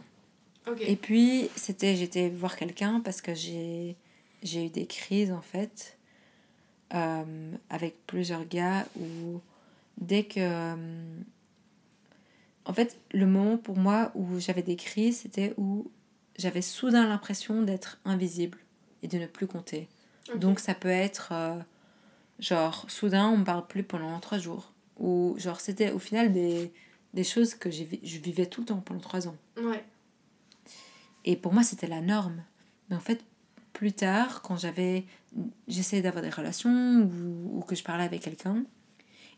[0.69, 0.77] Ok.
[0.81, 3.97] Et puis, c'était, j'étais voir quelqu'un parce que j'ai,
[4.43, 5.97] j'ai eu des crises en fait
[6.95, 9.41] euh, avec plusieurs gars où
[9.99, 10.41] dès que.
[10.41, 11.21] euh,
[12.65, 15.91] en fait, le moment pour moi où j'avais des crises, c'était où
[16.37, 18.59] j'avais soudain l'impression d'être invisible
[19.03, 19.89] et de ne plus compter.
[20.37, 21.59] Donc ça peut être euh,
[22.39, 24.73] genre soudain on me parle plus pendant trois jours.
[25.01, 26.73] Ou genre c'était au final des,
[27.15, 29.37] des choses que je vivais tout le temps pendant trois ans.
[29.57, 29.85] Ouais.
[31.25, 32.45] Et pour moi, c'était la norme.
[32.89, 33.25] Mais en fait,
[33.73, 35.05] plus tard, quand j'avais.
[35.67, 38.65] J'essayais d'avoir des relations ou, que je parlais avec quelqu'un,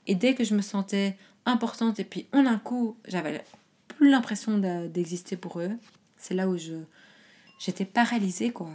[0.06, 1.16] et dès que je me sentais
[1.46, 3.44] importante, et puis en un coup, j'avais
[3.86, 5.70] plus l'impression de- d'exister pour eux,
[6.16, 6.74] c'est là où je.
[7.58, 8.70] J'étais paralysée, quoi.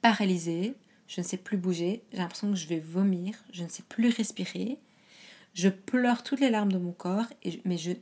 [0.00, 0.74] Paralysée,
[1.06, 4.08] je ne sais plus bouger, j'ai l'impression que je vais vomir, je ne sais plus
[4.08, 4.78] respirer,
[5.54, 7.92] je pleure toutes les larmes de mon corps, et, mais je,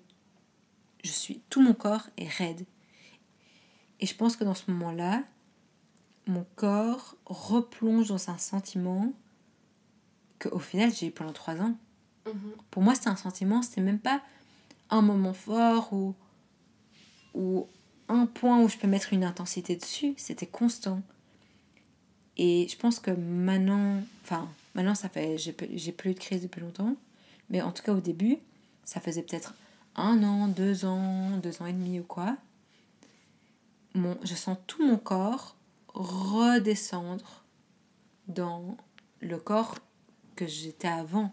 [1.05, 1.43] je suis.
[1.51, 2.65] Tout mon corps est raide.
[4.01, 5.23] Et je pense que dans ce moment-là,
[6.31, 9.13] mon corps replonge dans un sentiment
[10.39, 11.75] qu'au final j'ai eu pendant trois ans.
[12.27, 12.53] Mhm.
[12.71, 14.23] Pour moi, c'était un sentiment, c'était même pas
[14.91, 16.15] un moment fort ou,
[17.35, 17.67] ou
[18.09, 21.03] un point où je peux mettre une intensité dessus, c'était constant.
[22.37, 25.53] Et je pense que maintenant, enfin, maintenant ça fait, j'ai
[25.93, 26.97] plus eu de crise depuis longtemps,
[27.51, 28.39] mais en tout cas au début,
[28.85, 29.55] ça faisait peut-être
[29.97, 32.37] un an, deux ans, deux ans et demi ou quoi.
[33.95, 35.57] Mon, je sens tout mon corps
[35.95, 37.45] redescendre
[38.29, 38.77] dans
[39.21, 39.77] le corps
[40.37, 41.33] que j'étais avant.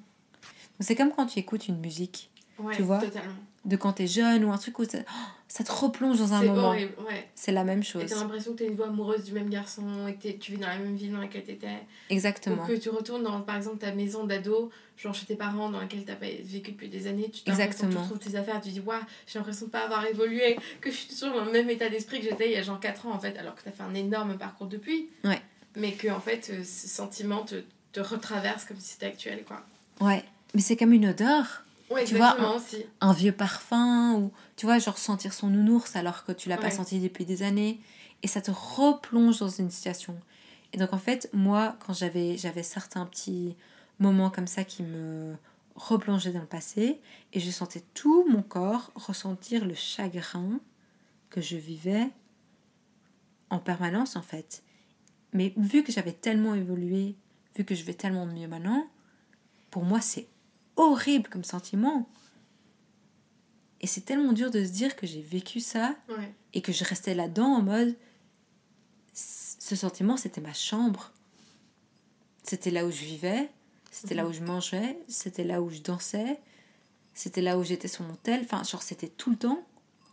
[0.79, 3.35] C'est comme quand tu écoutes une musique, Ouais, Tu vois totalement.
[3.65, 5.13] de quand t'es jeune ou un truc où ça, oh,
[5.47, 6.67] ça te replonge dans un moment.
[6.67, 7.27] horrible, ouais.
[7.33, 8.05] C'est la même Et chose.
[8.07, 10.67] t'as l'impression que t'es une voix amoureuse du même garçon et que tu vis dans
[10.67, 11.69] la même ville dans laquelle t'étais.
[12.09, 12.63] Exactement.
[12.63, 15.79] Ou que tu retournes dans, par exemple, ta maison d'ado, genre chez tes parents dans
[15.79, 18.01] laquelle t'as pas vécu depuis des années, tu que tu Exactement.
[18.01, 21.07] retrouves tes affaires, tu dis, waouh, j'ai l'impression de pas avoir évolué, que je suis
[21.07, 23.19] toujours dans le même état d'esprit que j'étais il y a genre 4 ans en
[23.19, 25.09] fait, alors que t'as fait un énorme parcours depuis.
[25.23, 25.41] Ouais.
[25.77, 27.55] Mais que en fait, euh, ce sentiment te,
[27.93, 29.61] te retraverse comme si c'était actuel, quoi.
[30.01, 30.23] Ouais.
[30.53, 31.63] Mais c'est comme une odeur.
[31.89, 32.85] Ouais, Tu vois, aussi.
[32.99, 36.69] un vieux parfum ou tu vois genre sentir son nounours alors que tu l'as pas
[36.71, 37.79] senti depuis des années.
[38.23, 40.19] Et ça te replonge dans une situation.
[40.73, 43.55] Et donc en fait moi quand j'avais j'avais certains petits
[43.99, 45.35] moments comme ça qui me
[45.75, 46.99] replongeaient dans le passé
[47.33, 50.59] et je sentais tout mon corps ressentir le chagrin
[51.29, 52.09] que je vivais
[53.49, 54.63] en permanence en fait.
[55.33, 57.15] Mais vu que j'avais tellement évolué
[57.55, 58.87] vu que je vais tellement mieux maintenant
[59.71, 60.27] pour moi c'est
[60.77, 62.07] horrible comme sentiment.
[63.81, 66.33] Et c'est tellement dur de se dire que j'ai vécu ça Ouais.
[66.53, 67.95] et que je restais là-dedans en mode
[69.13, 71.11] ce sentiment c'était ma chambre.
[72.43, 73.49] C'était là où je vivais
[73.91, 76.39] c'était là où je mangeais c'était là où je dansais
[77.13, 78.41] c'était là où j'étais sur mon tel.
[78.43, 79.63] Enfin genre c'était tout le temps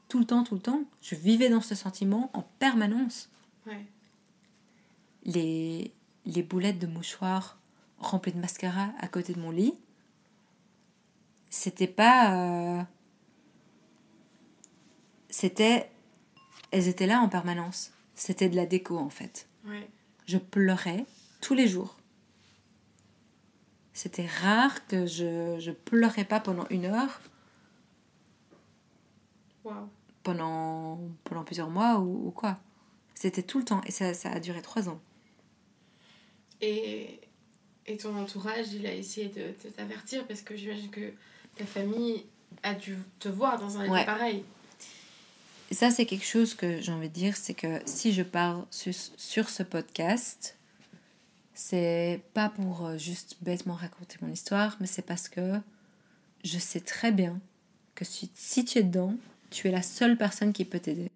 [0.08, 3.30] tout le temps tout le temps je vivais dans ce sentiment en permanence.
[3.66, 3.86] Ouais.
[5.24, 5.90] les,
[6.26, 7.58] les boulettes de mouchoirs
[7.98, 9.72] remplies de mascara à côté de mon lit,
[11.54, 12.34] c'était pas.
[12.78, 12.82] euh,
[15.28, 15.90] C'était.
[16.70, 17.92] Elles étaient là en permanence.
[18.14, 19.48] C'était de la déco en fait.
[19.64, 19.88] Ouais.
[20.26, 21.04] Je pleurais
[21.40, 21.96] tous les jours.
[23.92, 27.20] C'était rare que je, je pleurais pas pendant une heure,
[29.62, 29.88] Waouh.
[30.24, 32.58] pendant, pendant plusieurs mois ou, ou quoi.
[33.14, 35.00] C'était tout le temps et ça, ça a duré trois ans.
[36.60, 37.20] Et,
[37.86, 41.12] et ton entourage, il a essayé de, de t'avertir parce que j'imagine que
[41.56, 42.24] ta famille
[42.62, 44.44] a dû te voir dans un état pareil.
[45.70, 48.64] Et ça, c'est quelque chose que j'ai envie de dire, c'est que si je parle
[48.70, 50.56] sur, sur ce podcast,
[51.54, 55.60] c'est pas pour euh, juste bêtement raconter mon histoire, mais c'est parce que
[56.44, 57.40] je sais très bien
[57.94, 59.14] que si, si tu es dedans,
[59.50, 61.10] tu es la seule personne qui peut t'aider.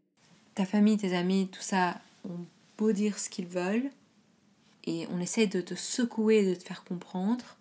[0.55, 2.47] Ta famille, tes amis, tout ça ont
[2.79, 3.91] beau dire ce qu'ils veulent,
[4.85, 7.58] et on essaie de te secouer, de te faire comprendre.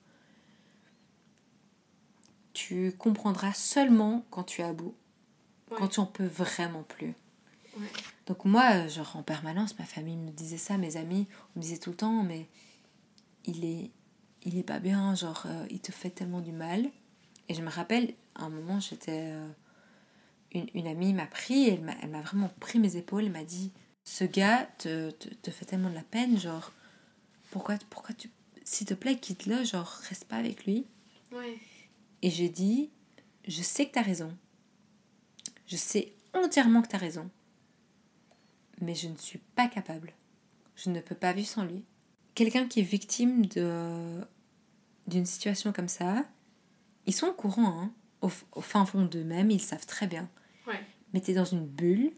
[2.58, 4.96] Tu comprendras seulement quand tu es à bout
[5.70, 5.78] Ouais.
[5.78, 7.14] quand tu en peux vraiment plus.
[7.78, 7.86] Ouais.
[8.26, 11.78] Donc moi, euh, genre en permanence, ma famille me disait ça, mes amis me disaient
[11.78, 12.48] tout le temps, mais
[13.46, 13.92] il est,
[14.44, 16.90] il est pas bien, genre, euh, il te fait tellement du mal.
[17.50, 19.30] Et je me rappelle, à un moment, j'étais.
[19.32, 19.48] euh,
[20.54, 23.44] une, une amie m'a pris, elle m'a elle m'a vraiment pris mes épaules, elle m'a
[23.44, 23.72] dit
[24.06, 26.72] Ce gars te, te, te fait tellement de la peine, genre,
[27.52, 28.32] pourquoi, pourquoi tu.
[28.64, 30.86] S'il te plaît, quitte-le, genre, reste pas avec lui.
[31.34, 31.58] Ouais.
[32.28, 32.90] Et j'ai dit
[33.48, 34.38] Je sais que t'as raison.
[35.66, 37.30] Je sais entièrement que t'as raison.
[38.82, 40.12] Mais je ne suis pas capable.
[40.76, 41.86] Je ne peux pas vivre sans lui.
[42.36, 44.20] Quelqu'un qui est victime de
[45.08, 46.26] d'une situation comme ça,
[47.06, 47.94] ils sont au courant, hein.
[48.20, 50.30] au, au fin fond d'eux-mêmes, ils savent très bien.
[50.68, 50.84] Ouais.
[51.14, 52.12] Mais tu es dans une bulle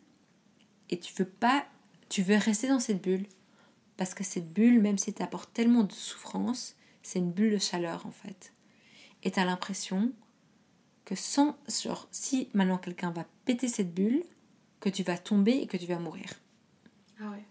[0.89, 1.67] et tu veux pas,
[2.09, 3.27] tu veux rester dans cette bulle
[3.95, 8.07] parce que cette bulle, même si t'apporte tellement de souffrance, c'est une bulle de chaleur
[8.07, 8.53] en fait.
[9.23, 10.11] Et t'as l'impression
[11.05, 14.23] que sans, genre, si maintenant quelqu'un va péter cette bulle,
[14.79, 16.29] que tu vas tomber et que tu vas mourir.
[17.19, 17.43] Ah ouais.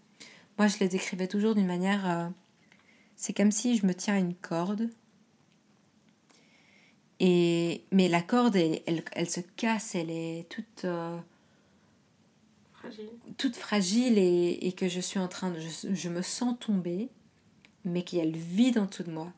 [0.57, 2.09] Moi, je les décrivais toujours d'une manière.
[2.09, 2.29] euh,
[3.15, 4.89] c'est comme si je me tiens à une corde.
[7.19, 11.17] Et, mais la corde, elle, elle, elle se casse, elle est toute, euh,
[12.73, 13.09] Fragile.
[13.37, 15.59] toute fragile et, et que je suis en train de.
[15.59, 17.09] Je, je me sens tomber,
[17.83, 19.33] mais qu'il y a le vide en dessous de moi.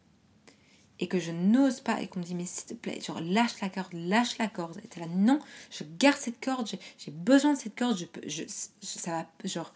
[1.02, 3.60] Et que je n'ose pas, et qu'on me dit, mais s'il te plaît, genre lâche
[3.60, 4.80] la corde, lâche la corde.
[4.84, 8.22] Et t'es là, non, je garde cette corde, j'ai- besoin de cette corde, je peux,
[8.28, 8.44] je,
[8.82, 9.74] ça va, genre,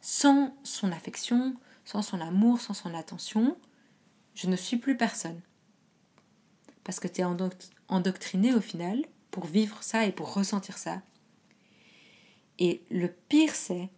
[0.00, 3.56] sans son affection, sans son amour, sans son attention,
[4.34, 5.40] je ne suis plus personne.
[6.84, 7.24] Parce que tu es
[7.88, 11.02] endoctriné au final pour vivre ça et pour ressentir ça.
[12.58, 13.88] Et le pire, c'est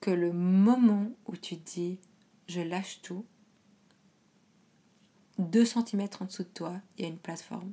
[0.00, 1.98] que le moment où tu dis
[2.48, 3.24] je lâche tout,
[5.38, 7.72] deux centimètres en dessous de toi, il y a une plateforme.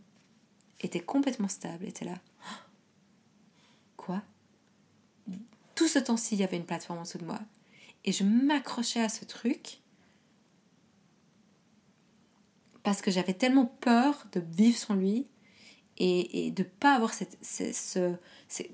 [0.81, 2.19] Et t'es complètement stable et t'es là.
[3.97, 4.21] Quoi?
[5.75, 7.39] Tout ce temps-ci, il y avait une plateforme en dessous de moi.
[8.05, 9.79] Et je m'accrochais à ce truc
[12.83, 15.25] parce que j'avais tellement peur de vivre sans lui
[15.97, 18.15] et, et de pas avoir cette, ce, ce-
[18.47, 18.71] c'est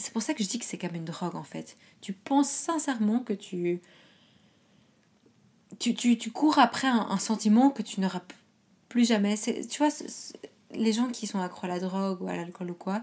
[0.00, 1.76] c'est pour ça que je dis que c'est comme une drogue en fait.
[2.00, 3.80] Tu penses sincèrement que tu
[5.78, 8.22] tu, tu, tu cours après un, un sentiment que tu n'auras
[8.88, 9.34] plus jamais.
[9.36, 9.88] Tu vois,
[10.72, 13.02] les gens qui sont accros à la drogue ou à l'alcool ou quoi,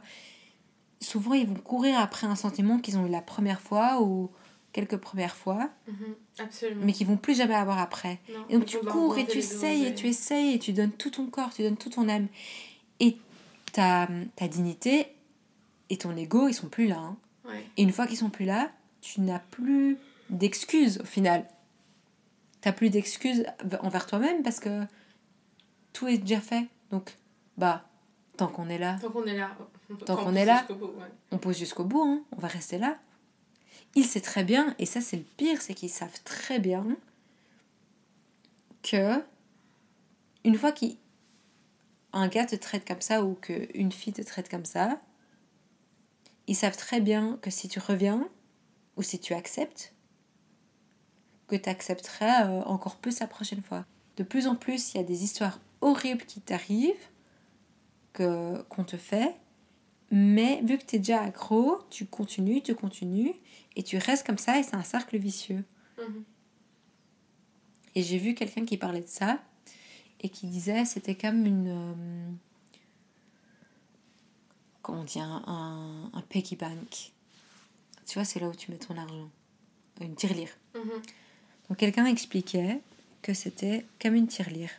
[1.01, 4.29] souvent ils vont courir après un sentiment qu'ils ont eu la première fois ou
[4.73, 6.15] quelques premières fois, Mhm.
[6.39, 6.81] Absolument.
[6.85, 8.19] mais qu'ils vont plus jamais avoir après.
[8.33, 11.11] Non, Et donc tu cours et tu essayes et tu essayes et tu donnes tout
[11.11, 12.27] ton corps, tu donnes tout ton âme.
[12.99, 13.17] Et
[13.71, 15.07] ta, ta dignité
[15.89, 16.97] et ton ego, ils sont plus là.
[16.97, 17.17] hein.
[17.45, 17.63] Ouais.
[17.77, 18.69] Et une fois qu'ils sont plus là,
[19.01, 19.97] tu n'as plus
[20.29, 21.45] d'excuses au final.
[22.65, 23.45] T'as plus d'excuses
[23.81, 24.85] envers toi-même parce que
[25.93, 26.65] tout est déjà fait.
[26.89, 27.15] Donc,
[27.57, 27.87] bah,
[28.37, 29.55] tant qu'on est là, Tant qu'on est là.
[30.03, 30.57] Tant qu'on est là.
[30.57, 31.05] jusqu'au bout, ouais.
[31.29, 32.23] on pose jusqu'au bout, hein.
[32.35, 32.97] on va rester là.
[33.93, 36.87] Il sait très bien, et ça c'est le pire, c'est qu'ils savent très bien
[38.81, 39.23] que
[40.43, 44.99] une fois qu'un gars te traite comme ça ou qu'une fille te traite comme ça,
[46.47, 48.27] ils savent très bien que si tu reviens
[48.97, 49.93] ou si tu acceptes,
[51.47, 53.85] que tu accepteras euh, encore plus la prochaine fois.
[54.17, 56.93] De plus en plus, il y a des histoires horribles qui t'arrivent,
[58.13, 59.35] que, qu'on te fait,
[60.11, 63.33] mais vu que tu es déjà accro, tu continues, tu continues,
[63.75, 65.63] et tu restes comme ça, et c'est un cercle vicieux.
[65.99, 66.23] Mhm.
[67.95, 69.39] Et j'ai vu quelqu'un qui parlait de ça,
[70.21, 71.67] et qui disait c'était comme une.
[71.67, 72.31] euh,
[74.81, 77.11] comment dire un, un piggy bank.
[78.05, 79.29] Tu vois, c'est là où tu mets ton argent.
[79.99, 80.49] Une tirelire.
[80.75, 81.01] Mhm.
[81.69, 82.79] Donc quelqu'un expliquait
[83.21, 84.69] que c'était comme une tirelire.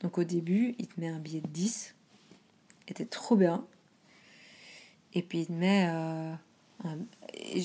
[0.00, 1.94] Donc au début, il te met un billet de 10,
[2.88, 3.64] était trop bien.
[5.14, 6.32] Et puis il te met euh,
[6.84, 6.98] un-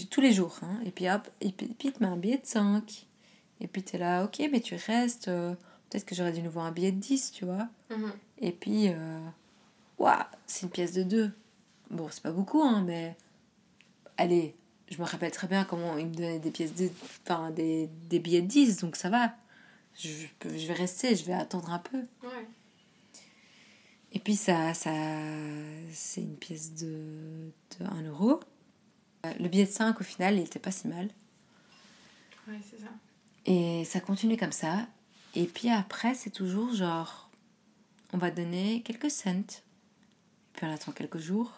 [0.09, 0.57] tous les jours.
[0.63, 0.79] hein.
[0.85, 3.05] Et puis hop, et puis, il te met un billet de 5.
[3.61, 5.27] Et puis tu es là, ok, mais tu restes.
[5.27, 5.53] euh,
[5.89, 7.67] Peut-être que j'aurais dû nouveau un billet de 10, tu vois.
[7.91, 8.11] Mhm.
[8.39, 8.89] Et puis,
[9.99, 11.31] ouah, c'est une pièce de 2.
[11.91, 13.15] Bon, c'est pas beaucoup, hein, mais
[14.17, 14.55] allez,
[14.89, 16.89] je me rappelle très bien comment ils me donnaient des pièces de.
[17.23, 19.33] Enfin, des, des billets de 10, donc ça va.
[19.97, 20.09] Je,
[20.43, 21.99] je vais rester, je vais attendre un peu.
[22.23, 22.47] Ouais.
[24.11, 24.91] Et puis, ça, ça
[25.91, 28.39] c'est une pièce de, de 1 euro.
[29.25, 31.09] Euh, Le billet de 5, au final, il était pas si mal.
[32.47, 32.91] Ouais, c'est ça.
[33.45, 34.87] Et ça continue comme ça.
[35.35, 37.29] Et puis après, c'est toujours genre,
[38.13, 39.61] on va donner quelques cents.
[40.53, 41.51] Puis on attend quelques jours.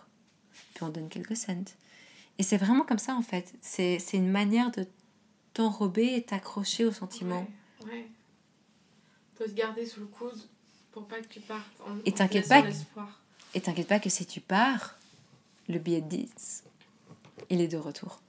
[0.73, 1.63] Puis on donne quelques cents.
[2.39, 3.53] Et c'est vraiment comme ça en fait.
[3.61, 4.85] C'est c'est une manière de
[5.53, 7.47] t'enrober et t'accrocher au sentiment.
[7.85, 7.91] Ouais.
[7.91, 8.07] ouais.
[9.35, 10.39] Faut se garder sous le coude
[10.91, 11.81] pour pas que tu partes.
[11.85, 12.73] En, Et te t'inquiète pas que-.
[13.53, 14.97] Et t'inquiète pas que si tu pars,
[15.67, 16.63] le billet de 10,
[17.49, 18.19] il est de retour.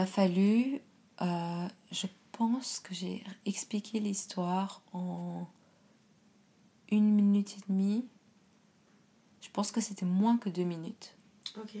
[0.00, 0.80] m'a fallu,
[1.20, 5.46] euh, je pense que j'ai expliqué l'histoire en
[6.90, 8.04] une minute et demie.
[9.40, 11.16] Je pense que c'était moins que deux minutes.
[11.56, 11.76] Ok.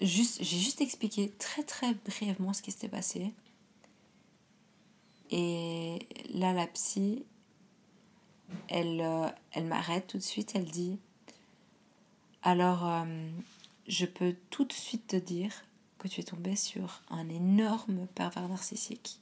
[0.00, 3.32] Juste, j'ai juste expliqué très très brièvement ce qui s'était passé.
[5.30, 7.24] Et là, la psy,
[8.68, 10.52] elle, euh, elle m'arrête tout de suite.
[10.54, 10.98] Elle dit
[12.42, 13.30] Alors, euh,
[13.86, 15.52] je peux tout de suite te dire
[15.98, 19.20] que tu es tombé sur un énorme pervers narcissique.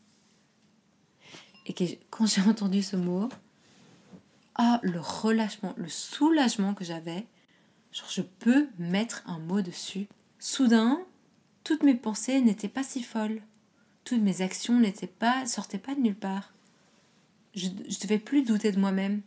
[1.66, 3.28] Et que quand j'ai entendu ce mot,
[4.54, 7.26] ah, le relâchement, le soulagement que j'avais,
[7.92, 10.06] genre je peux mettre un mot dessus.
[10.38, 11.00] Soudain,
[11.64, 13.42] toutes mes pensées n'étaient pas si folles.
[14.04, 16.52] Toutes mes actions n'étaient pas, sortaient pas de nulle part.
[17.54, 19.22] Je ne devais plus douter de moi-même.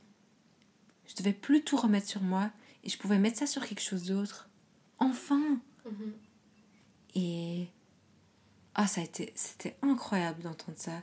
[1.07, 2.51] Je devais plus tout remettre sur moi
[2.84, 4.49] et je pouvais mettre ça sur quelque chose d'autre.
[4.99, 6.13] Enfin Mhm.
[7.15, 7.67] Et
[8.73, 11.01] ah, ça a été, c'était incroyable d'entendre ça.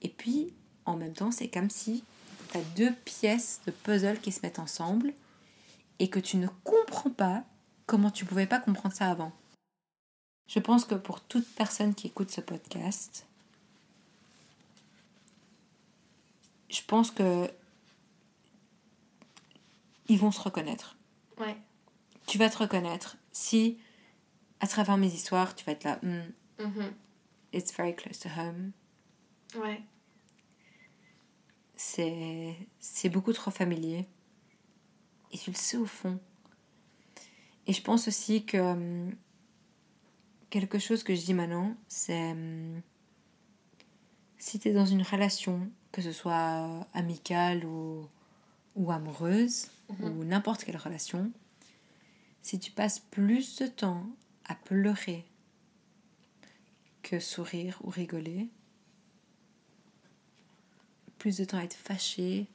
[0.00, 0.54] Et puis,
[0.86, 2.04] en même temps, c'est comme si
[2.50, 5.12] tu as deux pièces de puzzle qui se mettent ensemble
[5.98, 7.44] et que tu ne comprends pas
[7.86, 9.32] comment tu pouvais pas comprendre ça avant.
[10.48, 13.26] Je pense que pour toute personne qui écoute ce podcast,
[16.70, 17.50] je pense que
[20.08, 20.96] ils vont se reconnaître.
[21.38, 21.56] Ouais.
[22.26, 23.78] Tu vas te reconnaître si,
[24.60, 26.92] à travers mes histoires, tu vas être là, Hmm, Mhm.
[27.52, 28.72] it's very close to home.
[29.54, 29.82] Ouais.
[31.80, 34.04] C'est, c'est beaucoup trop familier.
[35.30, 36.18] Et tu le sais au fond.
[37.68, 39.14] Et je pense aussi que hum,
[40.50, 42.82] quelque chose que je dis maintenant, c'est hum,
[44.38, 48.06] si tu es dans une relation, que ce soit amicale ou,
[48.74, 50.18] ou amoureuse, Mhm.
[50.18, 51.30] ou n'importe quelle relation,
[52.42, 54.04] si tu passes plus de temps
[54.44, 55.24] à pleurer
[57.02, 58.48] que sourire ou rigoler,
[61.18, 62.46] plus de temps à être fâché,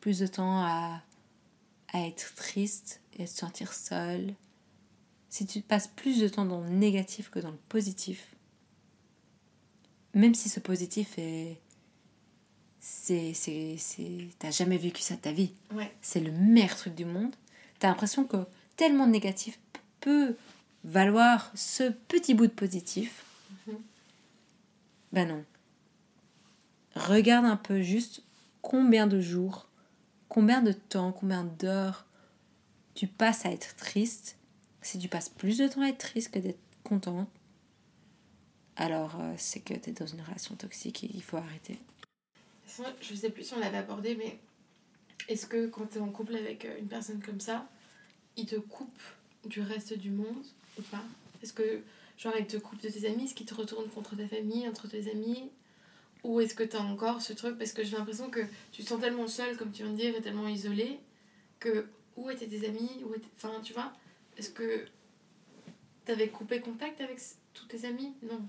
[0.00, 1.02] plus de temps à,
[1.92, 4.34] à être triste et à se sentir seul,
[5.28, 8.34] si tu passes plus de temps dans le négatif que dans le positif,
[10.14, 11.60] même si ce positif est.
[12.80, 13.34] C'est.
[13.34, 15.52] c'est, c'est T'as jamais vécu ça de ta vie.
[15.72, 15.92] Ouais.
[16.00, 17.34] C'est le meilleur truc du monde.
[17.78, 18.38] T'as l'impression que
[18.76, 19.58] tellement de négatif
[20.00, 20.36] peut
[20.84, 23.24] valoir ce petit bout de positif.
[23.66, 23.78] Mhm.
[25.12, 25.44] Ben non.
[26.96, 28.22] Regarde un peu juste
[28.62, 29.68] combien de jours,
[30.30, 32.06] combien de temps, combien d'heures
[32.94, 34.38] tu passes à être triste.
[34.80, 37.28] Si tu passes plus de temps à être triste que d'être content,
[38.76, 41.78] alors euh, c'est que tu es dans une relation toxique et il faut arrêter.
[43.00, 44.38] Je sais plus si on l'avait abordé, mais
[45.28, 47.68] est-ce que quand tu es en couple avec euh, une personne comme ça,
[48.36, 49.00] il te coupe
[49.44, 50.44] du reste du monde
[50.78, 51.04] ou pas?
[51.42, 51.82] Est-ce que,
[52.16, 53.24] genre, il te coupe de tes amis?
[53.24, 55.50] Est-ce qu'il te retourne contre ta famille, entre tes amis?
[56.24, 57.56] Ou est-ce que tu as encore ce truc?
[57.58, 58.40] Parce que j'ai l'impression que
[58.72, 60.98] tu te sens tellement seule, comme tu viens de dire, et tellement isolée,
[61.60, 61.86] que
[62.16, 63.04] où étaient tes amis?
[63.04, 63.28] Où étaient...
[63.36, 63.92] Enfin, tu vois?
[64.36, 64.86] Est-ce que
[66.04, 67.18] t'avais coupé contact avec
[67.54, 68.12] tous tes amis?
[68.22, 68.40] Non.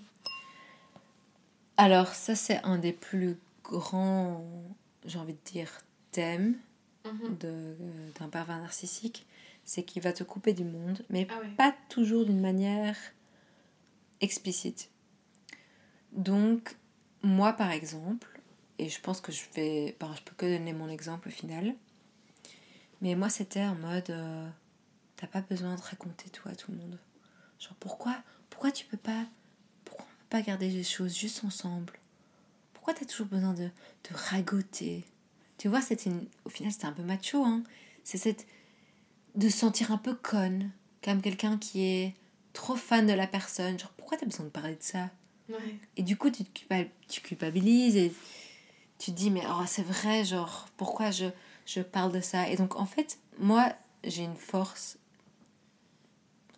[1.78, 4.44] Alors ça c'est un des plus grands,
[5.06, 5.72] j'ai envie de dire,
[6.12, 6.58] thèmes
[7.06, 7.38] Mhm.
[7.46, 7.76] euh,
[8.20, 9.26] d'un pervers narcissique,
[9.64, 11.50] c'est qu'il va te couper du monde, mais Ah ouais.
[11.56, 12.98] pas toujours d'une manière
[14.20, 14.90] explicite.
[16.12, 16.76] Donc,
[17.24, 18.40] moi par exemple,
[18.80, 19.96] et je pense que je vais.
[20.00, 21.76] ben, je peux que donner mon exemple au final,
[23.02, 24.10] mais moi c'était en mode.
[24.10, 24.50] euh,
[25.18, 27.00] T'as pas besoin de raconter tout à tout le monde.
[27.60, 28.16] Genre, pourquoi,
[28.50, 29.26] pourquoi tu peux pas.
[29.86, 31.94] Pourquoi on peut pas garder les choses juste ensemble?
[32.74, 35.06] Pourquoi t'as toujours besoin de, de ragoter?
[35.58, 36.12] Tu vois, c'était
[36.46, 37.64] au final c'était un peu macho, hein.
[38.04, 38.48] C'est cette.
[39.36, 40.72] de se sentir un peu conne,
[41.04, 42.16] comme quelqu'un qui est
[42.54, 43.80] trop fan de la personne.
[43.80, 45.10] Genre, pourquoi t'as besoin de parler de ça?
[45.50, 45.76] Ouais.
[45.96, 46.44] Et du coup, tu,
[47.08, 48.14] tu culpabilises et
[49.00, 51.26] tu te dis, mais oh, c'est vrai, genre, pourquoi je,
[51.66, 52.50] je parle de ça?
[52.50, 53.72] Et donc, en fait, moi,
[54.04, 54.98] j'ai une force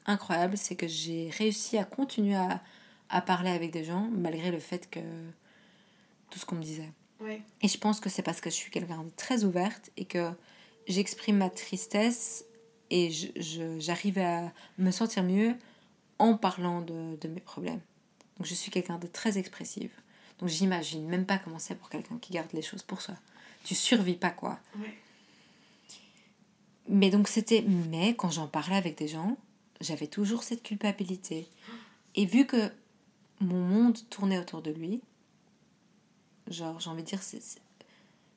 [0.06, 2.62] incroyable, c'est que j'ai réussi à continuer à,
[3.10, 5.00] à parler avec des gens, malgré le fait que
[6.30, 6.92] tout ce qu'on me disait.
[7.20, 7.42] Ouais.
[7.62, 10.32] Et je pense que c'est parce que je suis quelqu'un de très ouverte et que
[10.88, 12.46] j'exprime ma tristesse
[12.90, 15.56] et je- je- j'arrive à me sentir mieux
[16.18, 17.82] en parlant de, de mes problèmes.
[18.40, 19.92] Donc je suis quelqu'un de très expressive.
[20.40, 23.16] Donc j'imagine même pas comment c'est pour quelqu'un qui garde les choses pour soi.
[23.66, 24.58] Tu survis pas quoi.
[24.78, 24.98] Ouais.
[26.88, 27.62] Mais donc c'était.
[27.62, 29.38] Mais quand j'en parlais avec des gens,
[29.82, 31.50] j'avais toujours cette culpabilité.
[32.16, 32.72] Et vu que
[33.42, 35.02] mon monde tournait autour de lui,
[36.48, 37.22] genre j'ai envie de dire,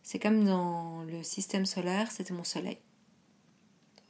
[0.03, 2.79] c'est comme dans le système solaire, c'était mon soleil.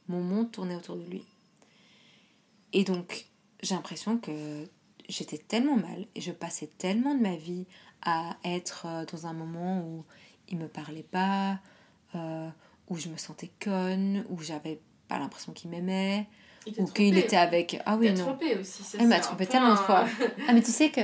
[0.07, 1.23] Mon monde tournait autour de lui.
[2.73, 3.27] Et donc
[3.61, 4.67] j'ai l'impression que
[5.09, 7.65] j'étais tellement mal et je passais tellement de ma vie
[8.01, 10.03] à être euh, dans un moment où
[10.49, 11.59] il me parlait pas,
[12.15, 12.49] euh,
[12.89, 16.27] où je me sentais conne, où j'avais pas l'impression qu'il m'aimait,
[16.77, 17.81] ou qu'il était avec.
[17.85, 18.25] Ah oui, non.
[18.25, 20.05] trompé aussi, ça, Il m'a trompé tellement de fois.
[20.47, 21.01] ah, mais tu sais que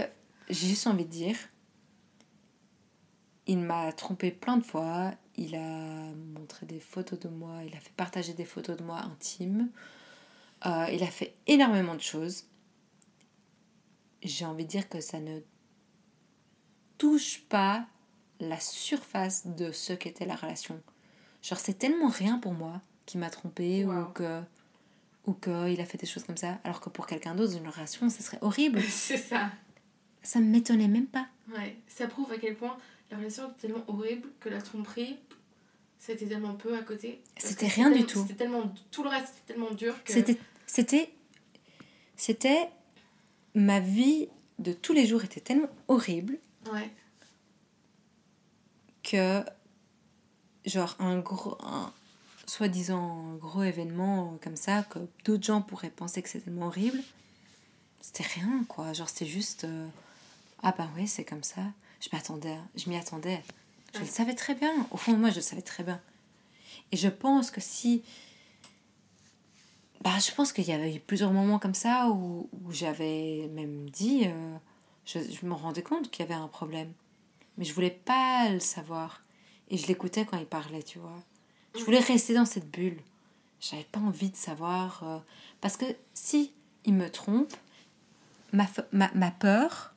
[0.50, 1.36] j'ai juste envie de dire,
[3.48, 5.12] il m'a trompé plein de fois.
[5.36, 9.00] Il a montré des photos de moi, il a fait partager des photos de moi
[9.00, 9.70] intimes.
[10.66, 12.44] Euh, il a fait énormément de choses.
[14.24, 15.40] J'ai envie de dire que ça ne
[16.98, 17.86] touche pas
[18.40, 20.82] la surface de ce qu'était la relation.
[21.42, 24.42] Genre, c'est tellement rien pour moi qui m'a trompé ou que
[25.26, 28.10] ou qu'il a fait des choses comme ça, alors que pour quelqu'un d'autre, une relation,
[28.10, 28.82] ce serait horrible.
[28.90, 29.52] c'est ça.
[30.24, 31.28] Ça ne m'étonnait même pas.
[31.56, 32.78] Ouais, ça prouve à quel point
[33.12, 35.18] la relation était tellement horrible que la tromperie,
[36.00, 37.22] c'était tellement peu à côté.
[37.38, 38.22] C'était rien du tout.
[38.22, 40.14] C'était tellement tout le reste, c'était tellement dur que.
[40.14, 41.14] C'était, c'était,
[42.16, 42.70] c'était
[43.56, 44.28] ma vie
[44.60, 46.38] de tous les jours était tellement horrible.
[46.72, 46.90] Ouais.
[49.04, 49.44] Que
[50.66, 51.92] genre un gros un
[52.46, 57.02] soi-disant gros événement comme ça que d'autres gens pourraient penser que c'est tellement horrible
[58.02, 58.94] c'était rien quoi.
[58.94, 59.88] Genre c'était juste euh,
[60.64, 61.62] ah bah oui c'est comme ça.
[62.02, 63.44] Je m'attendais je m'y attendais.
[63.94, 64.72] Je le savais très bien.
[64.92, 66.00] Au fond de moi je le savais très bien.
[66.92, 68.04] Et je pense que si
[70.02, 73.90] bah je pense qu'il y avait eu plusieurs moments comme ça où, où j'avais même
[73.90, 74.58] dit euh,
[75.06, 76.94] je, je me rendais compte qu'il y avait un problème
[77.60, 79.22] mais je voulais pas le savoir
[79.70, 81.22] et je l'écoutais quand il parlait, tu vois.
[81.78, 83.00] Je voulais rester dans cette bulle.
[83.60, 85.04] J'avais pas envie de savoir.
[85.04, 85.20] Euh,
[85.62, 86.54] parce que si
[86.86, 87.54] il me trompe,
[88.54, 89.94] ma, ma, ma peur,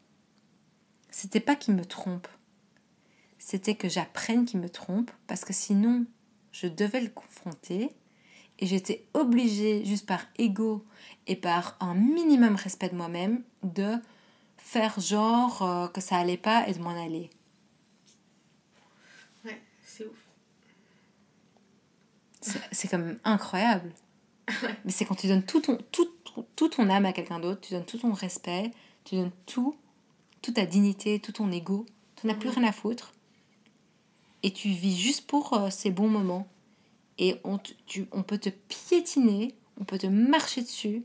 [1.10, 2.26] c'était pas qu'il me trompe.
[3.38, 5.10] C'était que j'apprenne qu'il me trompe.
[5.28, 6.04] Parce que sinon,
[6.50, 7.92] je devais le confronter.
[8.62, 10.84] Et j'étais obligée, juste par ego
[11.26, 13.96] et par un minimum respect de moi-même, de
[14.56, 17.28] faire genre euh, que ça allait pas et de m'en aller.
[22.40, 23.92] C'est quand même incroyable.
[24.84, 26.08] Mais c'est quand tu donnes tout ton, tout,
[26.54, 28.70] tout ton âme à quelqu'un d'autre, tu donnes tout ton respect,
[29.02, 29.76] tu donnes tout,
[30.40, 31.84] toute ta dignité, tout ton ego,
[32.14, 33.12] tu n'as plus rien à foutre.
[34.44, 36.46] Et tu vis juste pour euh, ces bons moments.
[37.18, 41.02] Et on, tu, on peut te piétiner, on peut te marcher dessus,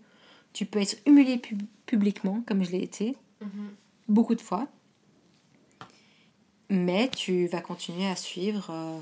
[0.53, 1.41] tu peux être humilié
[1.85, 3.69] publiquement, comme je l'ai été, mhm.
[4.07, 4.67] beaucoup de fois.
[6.69, 8.69] Mais tu vas continuer à suivre.
[8.69, 8.99] Euh,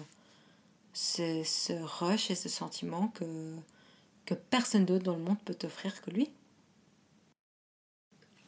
[0.95, 3.55] ce, ce rush et ce sentiment que,
[4.25, 6.31] que personne d'autre dans le monde peut t'offrir que lui.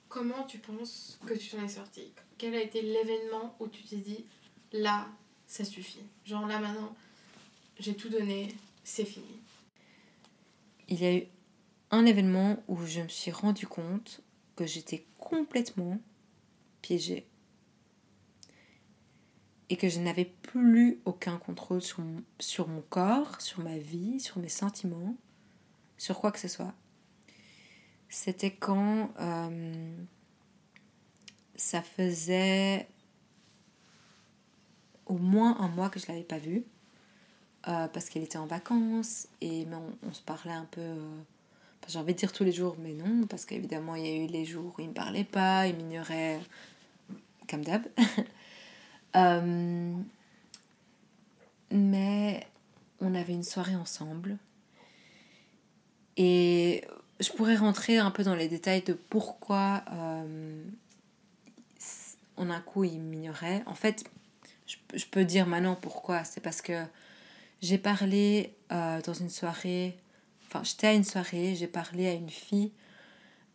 [0.07, 2.13] Comment tu penses que tu t'en es sorti?
[2.37, 4.25] Quel a été l'événement où tu t'es dit
[4.71, 5.07] là,
[5.45, 6.03] ça suffit?
[6.25, 6.95] Genre là maintenant,
[7.79, 8.53] j'ai tout donné,
[8.83, 9.39] c'est fini.
[10.89, 11.23] Il y a eu
[11.91, 14.21] un événement où je me suis rendu compte
[14.55, 15.99] que j'étais complètement
[16.81, 17.27] piégée
[19.69, 24.19] et que je n'avais plus aucun contrôle sur mon, sur mon corps, sur ma vie,
[24.19, 25.15] sur mes sentiments,
[25.97, 26.73] sur quoi que ce soit.
[28.09, 29.97] C'était quand euh,
[31.55, 32.87] ça faisait
[35.05, 36.65] au moins un mois que je ne l'avais pas vu,
[37.67, 39.65] euh, parce qu'elle était en vacances, et
[40.07, 40.81] on, se parlait un peu...
[40.81, 41.17] Euh,
[41.87, 44.27] j'ai envie de dire tous les jours, mais non, parce qu'évidemment, il y a eu
[44.27, 46.39] les jours où il ne me parlait pas, il m'ignorait,
[47.49, 47.83] comme d'hab.
[49.15, 49.95] Euh,
[51.71, 52.45] mais
[52.99, 54.37] on avait une soirée ensemble.
[56.17, 56.83] Et
[57.19, 59.83] je pourrais rentrer un peu dans les détails de pourquoi
[62.37, 63.63] en un coup il m'ignorait.
[63.65, 64.03] En fait,
[64.65, 66.23] je, peux dire maintenant pourquoi.
[66.23, 66.83] C'est parce que
[67.61, 69.97] j'ai parlé euh, dans une soirée,
[70.45, 72.71] enfin j'étais à une soirée, j'ai parlé à une fille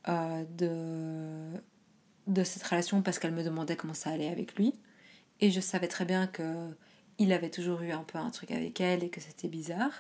[0.06, 1.52] de,
[2.26, 4.74] de cette relation parce qu'elle me demandait comment ça allait avec lui.
[5.40, 6.68] Et je savais très bien que
[7.18, 9.92] il avait toujours eu un peu un truc avec elle et que c'était bizarre.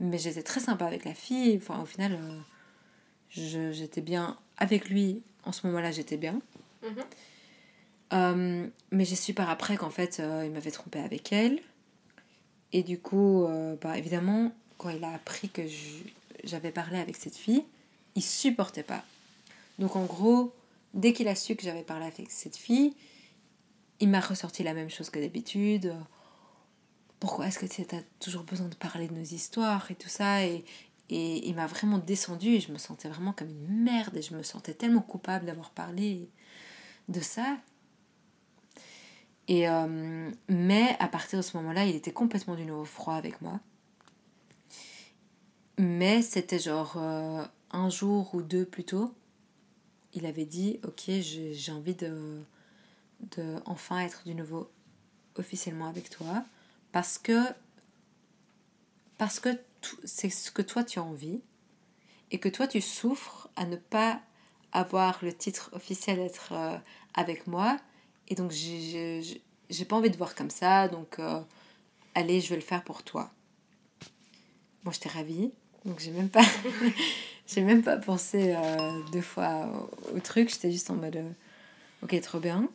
[0.00, 1.56] Mais j'étais très sympa avec la fille.
[1.56, 5.22] Enfin, au final, euh, j'étais bien avec lui.
[5.44, 6.40] En ce moment-là, j'étais bien.
[6.82, 7.04] Mhm.
[8.12, 11.60] Euh, mais j'ai su par après qu'en fait, euh, il m'avait trompé avec elle.
[12.72, 13.46] Et du coup,
[13.80, 15.62] bah, évidemment, quand il a appris que
[16.44, 17.64] j'avais parlé avec cette fille,
[18.14, 19.04] il supportait pas.
[19.78, 20.52] Donc en gros,
[20.94, 22.94] dès qu'il a su que j'avais parlé avec cette fille,
[24.00, 25.94] il m'a ressorti la même chose que d'habitude.
[27.20, 30.44] Pourquoi est-ce que tu as toujours besoin de parler de nos histoires et tout ça
[30.44, 30.64] et,
[31.10, 34.74] il m'a vraiment descendu je me sentais vraiment comme une merde et je me sentais
[34.74, 36.28] tellement coupable d'avoir parlé
[37.08, 37.56] de ça.
[39.50, 43.60] Euh, mais à partir de ce moment-là, il était complètement du nouveau froid avec moi.
[45.78, 49.14] Mais c'était genre euh, un jour ou deux plus tôt
[50.12, 52.42] il avait dit Ok, j'ai envie de,
[53.36, 54.70] de enfin être du nouveau
[55.36, 56.44] officiellement avec toi
[56.92, 57.40] parce que
[59.16, 59.50] parce que
[60.04, 61.42] c'est ce que toi tu as envie
[62.30, 64.20] et que toi tu souffres à ne pas
[64.72, 66.76] avoir le titre officiel d'être euh,
[67.14, 67.78] avec moi
[68.28, 69.42] et donc j'ai-
[69.88, 71.40] pas envie de voir comme ça donc euh,
[72.14, 73.30] allez je vais le faire pour toi.
[74.84, 75.52] Bon j'étais ravie
[75.84, 76.44] donc j'ai même pas
[77.56, 81.30] même pas pensé euh, deux fois au, truc j'étais juste en mode euh,
[82.02, 82.68] ok trop bien.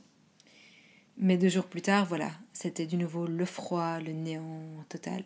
[1.18, 5.24] Mais deux jours plus tard voilà c'était du nouveau le froid le néant total.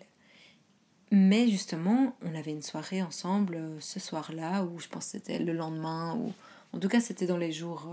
[1.10, 5.54] Mais justement, on avait une soirée ensemble ce soir-là, ou je pense que c'était le
[5.54, 6.34] lendemain, ou
[6.74, 7.88] en tout cas c'était dans les jours...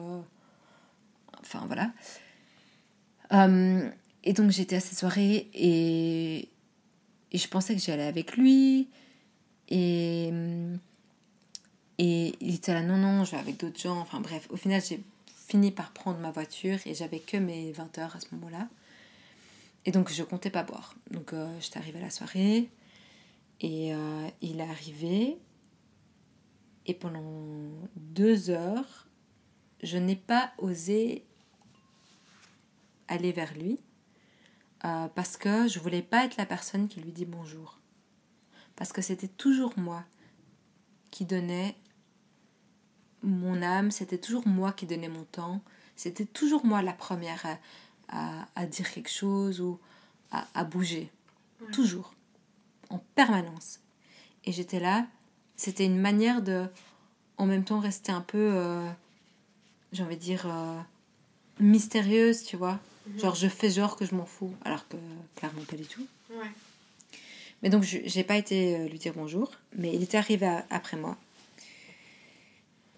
[1.41, 1.93] Enfin voilà.
[3.33, 3.91] Euh,
[4.22, 6.49] et donc j'étais à cette soirée et,
[7.33, 8.89] je pensais que j'allais avec lui.
[9.68, 10.31] Et,
[11.99, 13.99] et il était là, non, non, je vais avec d'autres gens.
[13.99, 15.03] Enfin bref, au final j'ai
[15.47, 18.68] fini par prendre ma voiture et j'avais que mes 20 heures à ce moment-là.
[19.85, 20.95] Et donc je comptais pas boire.
[21.11, 22.70] Donc euh, j'étais arrivée à la soirée.
[23.61, 25.39] Et euh, il est arrivé.
[26.87, 27.22] Et pendant
[27.97, 29.07] deux heures,
[29.83, 31.25] je n'ai pas osé
[33.09, 33.79] aller vers lui.
[34.85, 37.79] euh, parce que je voulais pas être la personne qui lui dit bonjour.
[38.77, 40.05] Parce que c'était toujours moi
[41.11, 41.75] qui donnais
[43.23, 45.63] mon âme, c'était toujours moi qui donnais mon temps,
[45.97, 47.59] c'était toujours moi la première à,
[48.09, 49.79] à- à dire quelque chose ou
[50.31, 51.11] à, à bouger.
[51.61, 51.71] Ouais.
[51.71, 52.13] Toujours
[52.91, 53.81] en permanence.
[54.45, 55.07] Et j'étais là,
[55.57, 56.67] c'était une manière de,
[57.39, 58.91] en même temps, rester un peu, euh,
[59.93, 60.79] j'ai envie de dire, euh,
[61.61, 62.79] mystérieuse, tu vois.
[63.07, 63.21] Mhm.
[63.21, 64.97] Genre, je fais genre que je m'en fous, alors que
[65.37, 66.07] clairement pas du tout.
[66.31, 66.51] Ouais.
[67.63, 70.67] Mais donc, je j'ai pas été euh, lui dire bonjour, mais il était arrivé à-
[70.71, 71.17] après moi.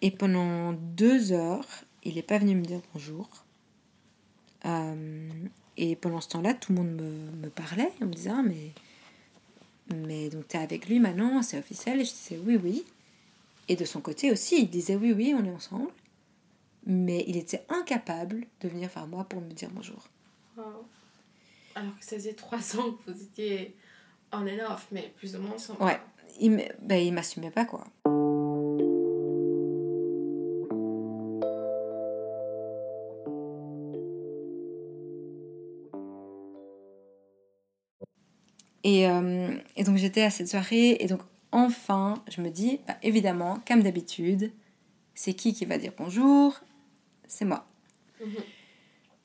[0.03, 1.67] Et pendant deux heures,
[2.05, 3.29] il n'est pas venu me dire bonjour.
[4.65, 5.29] Euh,
[5.77, 7.93] et pendant ce temps-là, tout le monde me, me parlait.
[8.01, 8.73] On me disait, ah, mais,
[9.95, 12.01] mais donc t'es avec lui maintenant, c'est officiel?
[12.01, 12.85] Et je disais, oui, oui.
[13.69, 15.91] Et de son côté aussi, il disait, oui, oui, on est ensemble.
[16.87, 20.09] Mais il était incapable de venir vers moi pour me dire bonjour.
[20.57, 20.65] Wow.
[21.75, 23.75] Alors que ça faisait trois ans que vous étiez
[24.33, 25.83] on and off, mais plus ou moins ensemble.
[25.83, 26.01] Ouais.
[26.41, 27.85] Il me- ben, il m'assumait pas, quoi.
[38.85, 41.21] Et, euh, et donc j'étais à cette soirée et donc
[41.51, 44.53] enfin je me dis bah, évidemment comme d'habitude
[45.15, 46.61] c'est qui qui va dire bonjour?
[47.29, 47.67] C'est moi.
[48.25, 48.43] Mhm.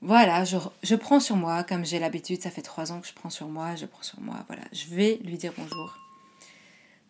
[0.02, 3.14] voilà je, je prends sur moi comme j'ai l'habitude ça fait trois ans que je
[3.14, 4.64] prends sur moi je prends sur moi voilà.
[4.74, 5.98] Je vais lui dire bonjour.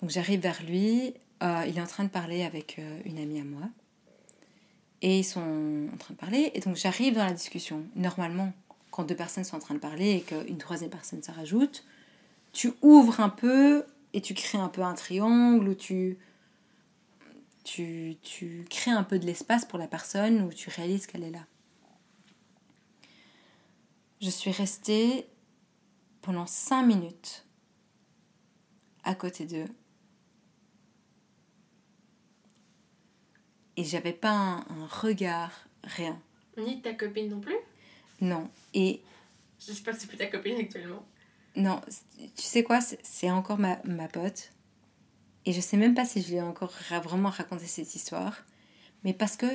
[0.01, 1.13] Donc j'arrive vers lui
[1.43, 3.67] euh, il est en train de parler avec euh, une amie à moi.
[5.01, 7.83] Et ils sont en train de parler et donc j'arrive dans la discussion.
[7.95, 8.53] Normalement
[8.91, 11.83] quand deux personnes sont en train de parler et qu'une troisième personne se rajoute
[12.53, 16.17] tu ouvres un peu et tu crées un peu un triangle ou tu,
[17.63, 21.31] tu, tu crées un peu de l'espace pour la personne où tu réalises qu'elle est
[21.31, 21.45] là.
[24.21, 25.27] Je suis restée
[26.21, 27.45] pendant cinq minutes
[29.03, 29.65] à côté d'eux
[33.77, 35.51] et j'avais pas un, un regard,
[35.83, 36.21] rien.
[36.57, 37.55] Ni de ta copine non plus?
[38.19, 38.49] Non.
[38.73, 39.01] Et
[39.59, 41.05] J'espère que c'est plus ta copine actuellement.
[41.55, 41.81] Non,
[42.17, 44.51] tu sais quoi, c'est- c'est encore ma, ma pote.
[45.45, 48.43] Et je sais même pas si je lui ai encore ra- vraiment raconté cette histoire.
[49.03, 49.47] Mais parce que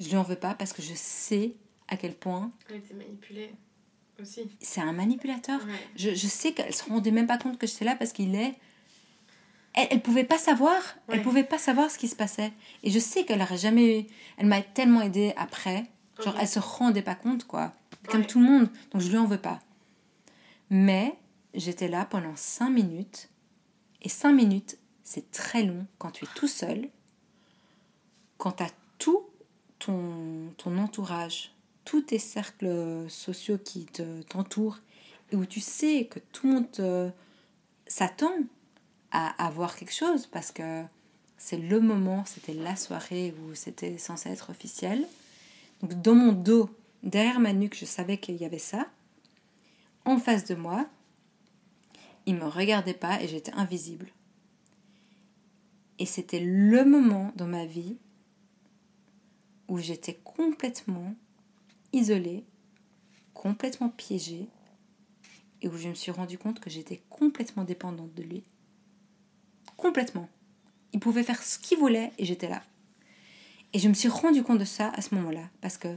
[0.00, 1.54] je lui en veux pas, parce que je sais
[1.88, 3.52] à quel point Elle était manipulée
[4.20, 4.48] aussi.
[4.60, 5.60] c'est un manipulateur.
[5.66, 5.72] Ouais.
[5.96, 8.54] Je, je sais qu'elle se rendait même pas compte que j'étais là parce qu'il est.
[9.74, 10.80] Elle, elle pouvait pas savoir.
[11.08, 11.22] Elle Ouais.
[11.24, 12.52] pouvait pas savoir ce qui se passait.
[12.84, 14.06] Et je sais qu'elle aurait jamais.
[14.38, 15.84] Elle m'a tellement aidée après.
[16.24, 16.40] Genre, Ok.
[16.40, 17.72] elle se rendait pas compte, quoi.
[18.08, 18.26] Comme Ouais.
[18.28, 18.68] tout le monde.
[18.92, 19.60] Donc, je lui en veux pas.
[20.70, 21.14] Mais
[21.54, 23.28] j'étais là pendant cinq minutes.
[24.02, 26.88] Et cinq minutes, c'est très long quand tu es tout seul.
[28.38, 29.24] Quand tu as tout
[29.78, 31.52] ton, ton entourage,
[31.84, 34.78] tous tes cercles sociaux qui te, t'entourent.
[35.30, 37.10] Et où tu sais que tout le monde te-
[37.86, 38.34] s'attend
[39.10, 40.26] à avoir quelque chose.
[40.26, 40.82] Parce que
[41.36, 45.06] c'est le moment, c'était la soirée où c'était censé être officiel.
[45.82, 46.70] Donc dans mon dos,
[47.02, 48.86] derrière ma nuque, je savais qu'il y avait ça.
[50.06, 50.86] En face de moi,
[52.26, 54.08] il me regardait pas et j'étais invisible.
[56.04, 57.96] Et c'était le moment dans ma vie
[59.68, 61.14] où j'étais complètement
[61.94, 62.44] isolée,
[63.32, 64.50] complètement piégée,
[65.62, 68.42] et où je me suis rendu compte que j'étais complètement dépendante de lui.
[69.78, 70.28] Complètement.
[70.92, 72.62] Il pouvait faire ce qu'il voulait et j'étais là.
[73.72, 75.96] Et je me suis rendu compte de ça à ce moment-là, parce que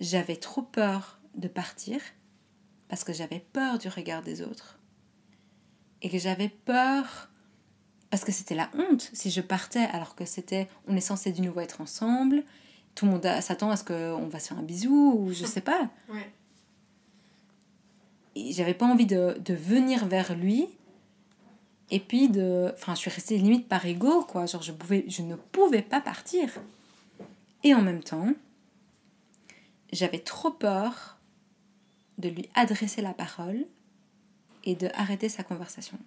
[0.00, 2.00] j'avais trop peur de partir,
[2.88, 4.80] parce que j'avais peur du regard des autres.
[6.02, 7.30] Et que j'avais peur,
[8.10, 11.40] parce que c'était la honte si je partais alors que c'était, on est censé de
[11.40, 12.44] nouveau être ensemble,
[12.94, 15.60] tout le monde s'attend à ce qu'on va se faire un bisou, ou je sais
[15.60, 15.88] pas.
[16.08, 16.30] Ouais.
[18.38, 20.68] Et j'avais pas envie de, de venir vers lui
[21.90, 25.22] et puis de enfin je suis restée limite par ego quoi genre je pouvais je
[25.22, 26.50] ne pouvais pas partir
[27.62, 28.28] et en même temps
[29.92, 31.18] j'avais trop peur
[32.18, 33.64] de lui adresser la parole
[34.64, 35.98] et de arrêter sa conversation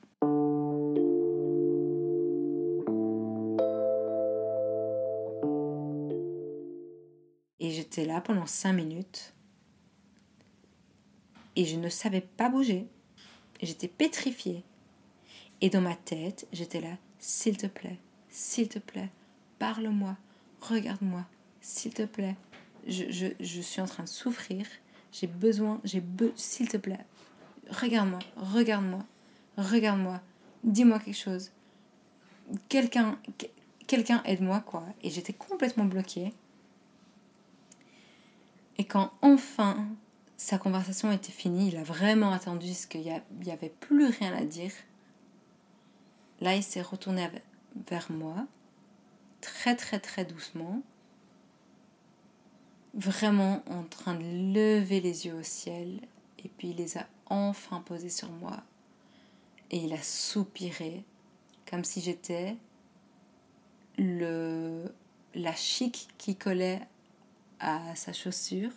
[7.90, 9.34] j'étais là pendant cinq minutes
[11.56, 12.88] et je ne savais pas bouger
[13.62, 14.64] j'étais pétrifiée
[15.62, 17.98] et dans ma tête, j'étais là, s'il te plaît,
[18.30, 19.10] s'il te plaît,
[19.58, 20.16] parle-moi,
[20.62, 21.26] regarde-moi,
[21.60, 22.36] s'il te plaît.
[22.88, 24.66] Je, je, je, suis en train de souffrir,
[25.12, 27.06] j'ai besoin, j'ai besoin, s'il te plaît,
[27.70, 29.04] regarde-moi, regarde-moi,
[29.58, 30.22] regarde-moi,
[30.64, 31.52] dis-moi quelque chose.
[32.70, 33.20] Quelqu'un,
[33.86, 34.86] quelqu'un aide-moi, quoi.
[35.04, 36.34] Et j'étais complètement bloquée.
[38.80, 39.88] Et quand enfin
[40.38, 44.46] sa conversation était finie, il a vraiment attendu ce qu'il n'y avait plus rien à
[44.46, 44.72] dire.
[46.40, 47.30] Là, il s'est retourné
[47.90, 48.48] vers moi,
[49.42, 50.82] très très très doucement,
[52.94, 54.24] vraiment en train de
[54.54, 56.00] lever les yeux au ciel,
[56.42, 58.64] et puis il les a enfin posés sur moi,
[59.72, 61.04] et il a soupiré,
[61.70, 62.56] comme si j'étais
[63.98, 64.86] le
[65.36, 66.88] la chic qui collait
[67.60, 68.72] à sa chaussure,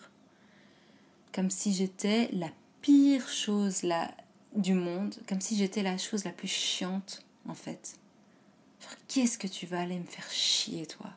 [1.33, 4.11] comme si j'étais la pire chose là
[4.55, 7.99] du monde, comme si j'étais la chose la plus chiante en fait.
[9.09, 11.11] qu'est-ce que tu vas aller me faire chier, toi?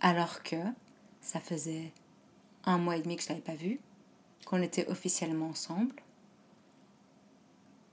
[0.00, 0.56] Alors que
[1.20, 1.92] ça faisait
[2.64, 3.80] un mois et demi que je l'avais pas vu,
[4.44, 5.94] qu'on était officiellement ensemble,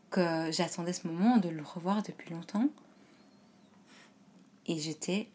[0.09, 2.67] que j'attendais ce moment de le revoir depuis longtemps.
[4.67, 5.29] Et j'étais,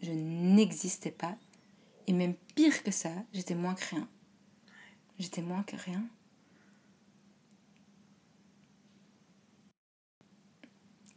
[0.00, 1.36] je n'existais pas.
[2.06, 4.08] Et même pire que ça, j'étais moins que rien.
[5.18, 6.02] J'étais moins que rien.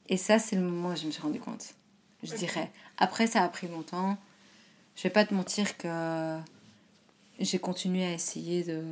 [0.07, 1.73] Et ça, c'est le moment où je me suis rendu compte,
[2.21, 2.71] je dirais.
[2.97, 4.17] Après, ça a pris longtemps.
[4.95, 6.37] Je vais pas te mentir que
[7.39, 8.83] j'ai continué à essayer de,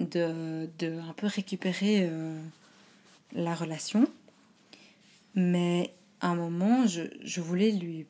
[0.00, 2.42] de, de un peu récupérer euh,
[3.32, 4.08] la relation.
[5.34, 8.06] Mais à un moment, je, je voulais lui...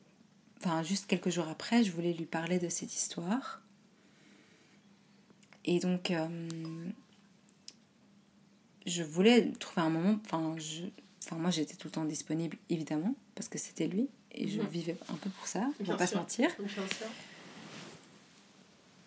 [0.63, 3.61] Enfin, juste quelques jours après, je voulais lui parler de cette histoire.
[5.65, 6.27] Et donc, euh,
[8.85, 10.19] je voulais trouver un moment.
[10.25, 10.83] Enfin, je,
[11.25, 14.07] enfin moi, j'étais tout le temps disponible, évidemment, parce que c'était lui.
[14.31, 14.67] Et je mhm.
[14.69, 16.49] vivais un peu pour ça, on va pas se mentir.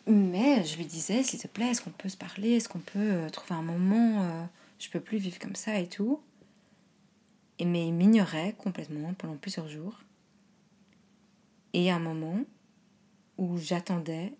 [0.06, 2.98] Mais je lui disais, s'il te plaît, est-ce qu'on peut se parler Est-ce qu'on peut
[2.98, 4.44] euh, trouver un moment euh,
[4.78, 6.20] Je peux plus vivre comme ça et tout.
[7.58, 10.00] Et, mais il m'ignorait complètement pendant plusieurs jours.
[11.76, 12.38] Et à un moment
[13.36, 14.32] où j'attendais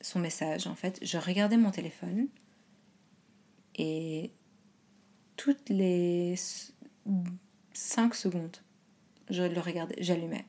[0.00, 2.28] son message, en fait, je regardais mon téléphone
[3.74, 4.32] et
[5.36, 6.34] toutes les
[7.74, 8.56] 5 secondes,
[9.28, 10.46] je le regardais, j'allumais.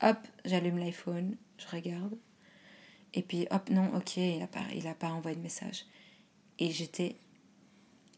[0.00, 0.16] Hop,
[0.46, 2.16] j'allume l'iPhone, je regarde.
[3.12, 5.84] Et puis, hop, non, ok, il n'a pas, a pas envoyé de message.
[6.58, 7.16] Et j'étais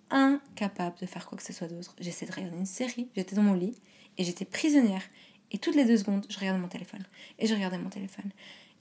[0.08, 1.96] incapable de faire quoi que ce soit d'autre.
[1.98, 3.74] J'essayais de regarder une série, j'étais dans mon lit
[4.18, 5.02] et j'étais prisonnière.
[5.52, 7.04] Et toutes les deux secondes, je regardais mon téléphone.
[7.38, 8.30] Et je regardais mon téléphone.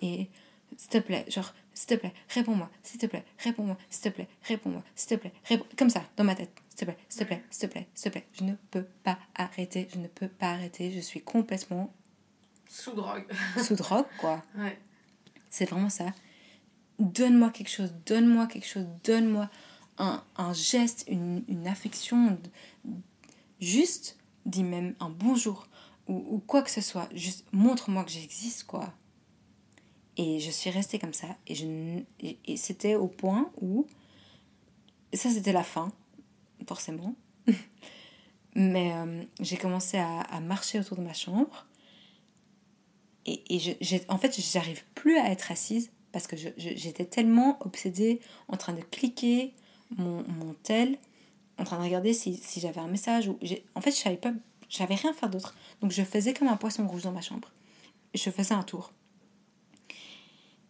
[0.02, 0.30] Et
[0.78, 4.28] s'il te plaît, genre, s'il te plaît, réponds-moi, s'il te plaît, réponds-moi, s'il te plaît,
[4.44, 7.26] réponds-moi, s'il te plaît, réponds comme ça, dans ma tête, s'il te plaît, s'il te
[7.26, 10.28] plaît, s'il te plaît, s'il te plaît, je ne peux pas arrêter, je ne peux
[10.28, 11.94] pas arrêter, je suis complètement
[12.70, 13.26] sous drogue.
[13.62, 14.42] sous drogue, quoi.
[14.58, 14.78] Ouais.
[15.50, 16.14] C'est vraiment ça.
[17.00, 19.50] Donne-moi quelque chose, donne-moi quelque chose, donne-moi
[19.98, 22.40] un, un, geste, une, une affection,
[23.60, 25.68] juste, dis même un bonjour
[26.08, 28.94] ou, quoi que ce soit, juste montre-moi que j'existe, quoi.
[30.18, 31.28] Et je suis restée comme ça.
[31.48, 33.88] Et, c'était au point où.
[35.14, 35.92] Ça, c'était la fin,
[36.68, 37.16] forcément.
[38.56, 41.66] Mais euh, j'ai commencé à, à, marcher autour de ma chambre.
[43.26, 48.20] Et, et je, en fait, j'arrive plus à être assise parce que j'étais tellement obsédée
[48.48, 49.54] en train de cliquer
[49.98, 50.98] mon, mon tel,
[51.58, 53.28] en train de regarder si, si j'avais un message.
[53.28, 53.40] Ou
[53.76, 54.34] en fait, je savais pas,
[54.72, 55.54] j'avais rien à faire d'autre.
[55.82, 57.52] Donc, je faisais comme un poisson rouge dans ma chambre.
[58.16, 58.94] Je faisais un tour.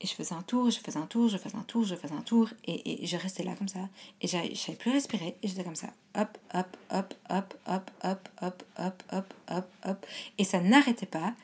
[0.02, 2.16] Et je faisais un tour, je faisais un tour, je faisais un tour, je faisais
[2.16, 2.50] un tour.
[2.66, 3.88] Et, je restais là comme ça.
[4.20, 5.38] Et je savais plus respirer.
[5.44, 5.90] Et j'étais comme ça.
[6.18, 10.06] Hop, hop, hop, hop, hop, hop, hop, hop, hop, hop, hop.
[10.40, 11.36] Et ça n'arrêtait pas.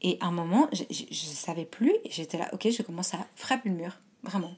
[0.00, 1.92] Et à un moment, je ne savais plus.
[2.04, 3.98] Et j'étais là, ok, je commence à frapper le mur.
[4.22, 4.54] Vraiment.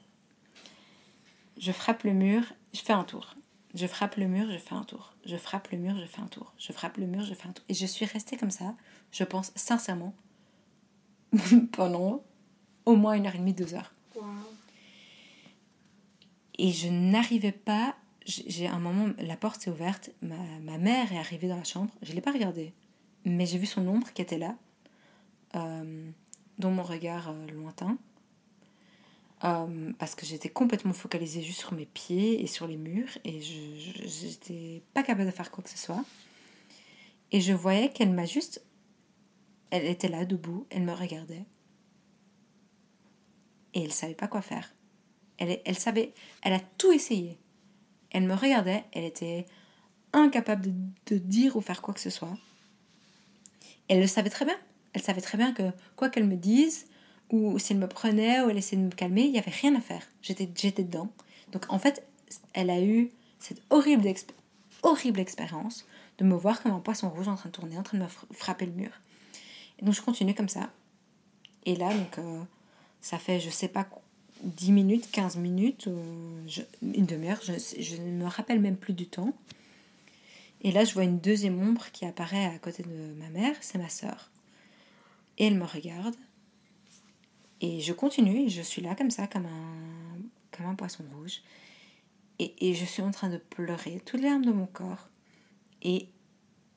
[1.57, 2.43] Je frappe le mur,
[2.73, 3.35] je fais un tour.
[3.75, 5.13] Je frappe le mur, je fais un tour.
[5.25, 6.53] Je frappe le mur, je fais un tour.
[6.57, 7.65] Je frappe le mur, je fais un tour.
[7.69, 8.75] Et je suis restée comme ça,
[9.11, 10.15] je pense sincèrement,
[11.71, 12.23] pendant
[12.85, 13.93] au moins une heure et demie, deux heures.
[16.57, 17.95] Et je n'arrivais pas.
[18.25, 21.91] J'ai un moment, la porte s'est ouverte, ma, ma, mère est arrivée dans la chambre.
[22.01, 22.73] Je ne l'ai pas regardée,
[23.25, 24.55] mais j'ai vu son ombre qui était là,
[25.55, 26.11] euh,
[26.59, 27.97] dans mon regard euh, lointain.
[29.45, 33.39] Euh, parce que j'étais complètement focalisée juste sur mes pieds et sur les murs et
[33.41, 36.03] je n'étais pas capable de faire quoi que ce soit.
[37.31, 38.63] Et je voyais qu'elle m'a juste...
[39.71, 41.45] Elle était là, debout, elle me regardait.
[43.73, 44.73] Et elle savait pas quoi faire.
[45.37, 46.13] Elle, elle savait...
[46.41, 47.39] Elle a tout essayé.
[48.11, 49.45] Elle me regardait, elle était
[50.11, 50.73] incapable de,
[51.05, 52.35] de dire ou faire quoi que ce soit.
[53.87, 54.57] Elle le savait très bien.
[54.93, 56.87] Elle savait très bien que quoi qu'elle me dise,
[57.31, 59.75] ou si elle me prenait ou elle essayait de me calmer, il n'y avait rien
[59.75, 60.01] à faire.
[60.21, 61.09] J'étais, dedans.
[61.51, 62.05] Donc en fait,
[62.53, 63.09] elle a eu
[63.39, 64.11] cette horrible,
[64.83, 65.85] horrible expérience
[66.17, 68.09] de me voir comme un poisson rouge en train de tourner, en train de me
[68.33, 68.91] frapper le mur.
[69.79, 70.69] Et donc je continue comme ça.
[71.65, 72.41] Et là, donc, euh,
[73.01, 73.87] ça fait, je sais pas,
[74.43, 75.87] 10 minutes, 15 minutes,
[76.81, 79.33] une demi-heure, je, je ne me rappelle même plus du temps.
[80.61, 83.77] Et là, je vois une deuxième ombre qui apparaît à côté de ma mère, c'est
[83.77, 84.29] ma sœur.
[85.37, 86.15] Et elle me regarde.
[87.61, 90.17] Et je continue, je suis là comme ça, comme un,
[90.51, 91.41] comme un poisson rouge.
[92.39, 95.09] Et, je suis en train de pleurer, toutes les larmes de mon corps.
[95.81, 96.07] Et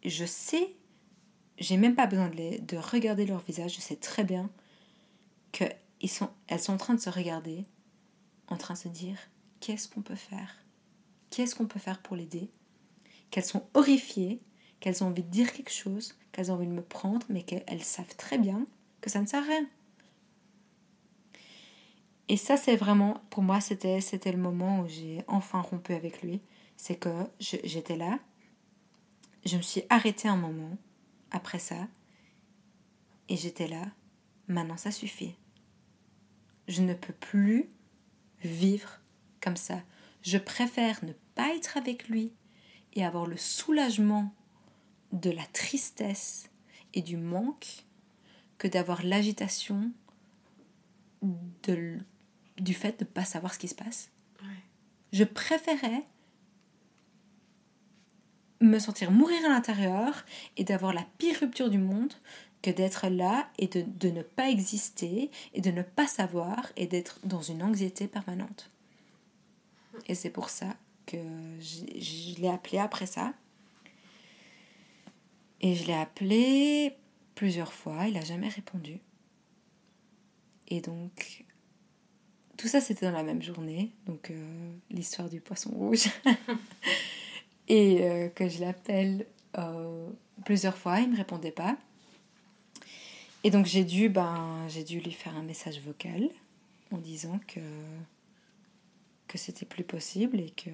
[0.04, 0.74] je sais,
[1.58, 4.50] j'ai même pas besoin de, de regarder leur visage, je sais très bien
[5.52, 5.64] que
[6.08, 7.64] sont, elles sont en train de se regarder,
[8.48, 9.18] en train de se dire
[9.60, 10.56] qu'est-ce qu'on peut faire?
[11.30, 12.50] Qu'est-ce qu'on peut faire pour l'aider?
[13.30, 14.40] Qu'elles sont horrifiées,
[14.80, 17.84] qu'elles ont envie de dire quelque chose, qu'elles ont envie de me prendre, mais qu'elles
[17.84, 18.66] savent très bien
[19.00, 19.66] que ça ne sert à rien.
[22.32, 26.22] Et ça, c'est vraiment, pour moi, c'était, c'était le moment où j'ai enfin rompu avec
[26.22, 26.40] lui.
[26.78, 28.18] C'est que j'étais là,
[29.44, 30.78] je me suis arrêtée un moment
[31.30, 31.86] après ça,
[33.28, 33.84] et j'étais là,
[34.48, 35.34] maintenant ça suffit.
[36.68, 37.68] Je ne peux plus
[38.42, 39.02] vivre
[39.42, 39.82] comme ça.
[40.22, 42.32] Je préfère ne pas être avec lui
[42.94, 44.32] et avoir le soulagement
[45.12, 46.48] de la tristesse
[46.94, 47.84] et du manque
[48.56, 49.92] que d'avoir l'agitation
[51.20, 51.98] de,
[52.62, 54.10] du fait de ne pas savoir ce qui se passe.
[55.12, 56.04] Je préférais
[58.60, 60.24] me sentir mourir à l'intérieur
[60.56, 62.14] et d'avoir la pire rupture du monde
[62.62, 66.86] que d'être là et de, de, ne pas exister et de ne pas savoir et
[66.86, 68.70] d'être dans une anxiété permanente.
[70.06, 71.18] Et c'est pour ça que
[71.60, 73.34] je, je l'ai appelé après ça.
[75.60, 76.96] Et je l'ai appelé
[77.34, 79.00] plusieurs fois, il n'a jamais répondu.
[80.68, 81.44] Et donc,
[82.56, 86.08] tout ça, c'était dans la même journée, donc euh, l'histoire du poisson rouge.
[87.68, 89.26] et euh, que je l'appelle
[89.58, 90.08] euh,
[90.44, 91.76] plusieurs fois, il ne me répondait pas.
[93.44, 96.28] Et donc j'ai dû, ben, j'ai dû lui faire un message vocal
[96.92, 97.60] en disant que,
[99.28, 100.70] que c'était plus possible et que...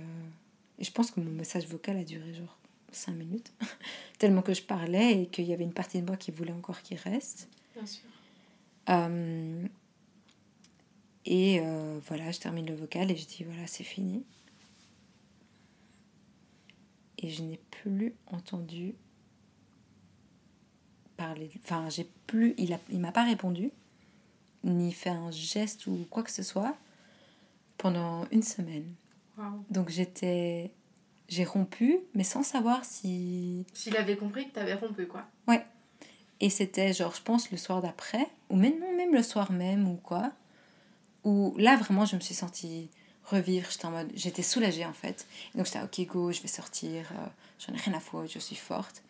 [0.80, 2.58] Et je pense que mon message vocal a duré genre
[2.92, 3.52] 5 minutes,
[4.18, 6.82] tellement que je parlais et qu'il y avait une partie de moi qui voulait encore
[6.82, 7.48] qu'il reste.
[7.74, 8.04] Bien sûr.
[11.24, 14.24] Et euh, voilà, je termine le vocal et je dis voilà, c'est fini.
[17.18, 18.94] Et je n'ai plus entendu
[21.16, 21.50] parler.
[21.64, 22.54] Enfin, j'ai plus.
[22.56, 23.70] Il ne il m'a pas répondu,
[24.64, 26.76] ni fait un geste ou quoi que ce soit
[27.76, 28.94] pendant une semaine.
[29.70, 30.72] Donc j'étais.
[31.28, 33.66] J'ai rompu, mais sans savoir si.
[33.74, 35.26] S'il avait compris que tu avais rompu, quoi.
[35.46, 35.62] Ouais.
[36.40, 39.86] Et c'était genre, je pense, le soir d'après, ou même, non, même le soir même,
[39.88, 40.32] ou quoi
[41.56, 42.90] là vraiment je me suis sentie
[43.24, 45.26] revivre, j'étais en mode, j'étais soulagée en fait.
[45.54, 47.26] donc j'étais ok go, je vais sortir, euh,
[47.58, 49.02] j'en ai rien à foutre, je suis forte.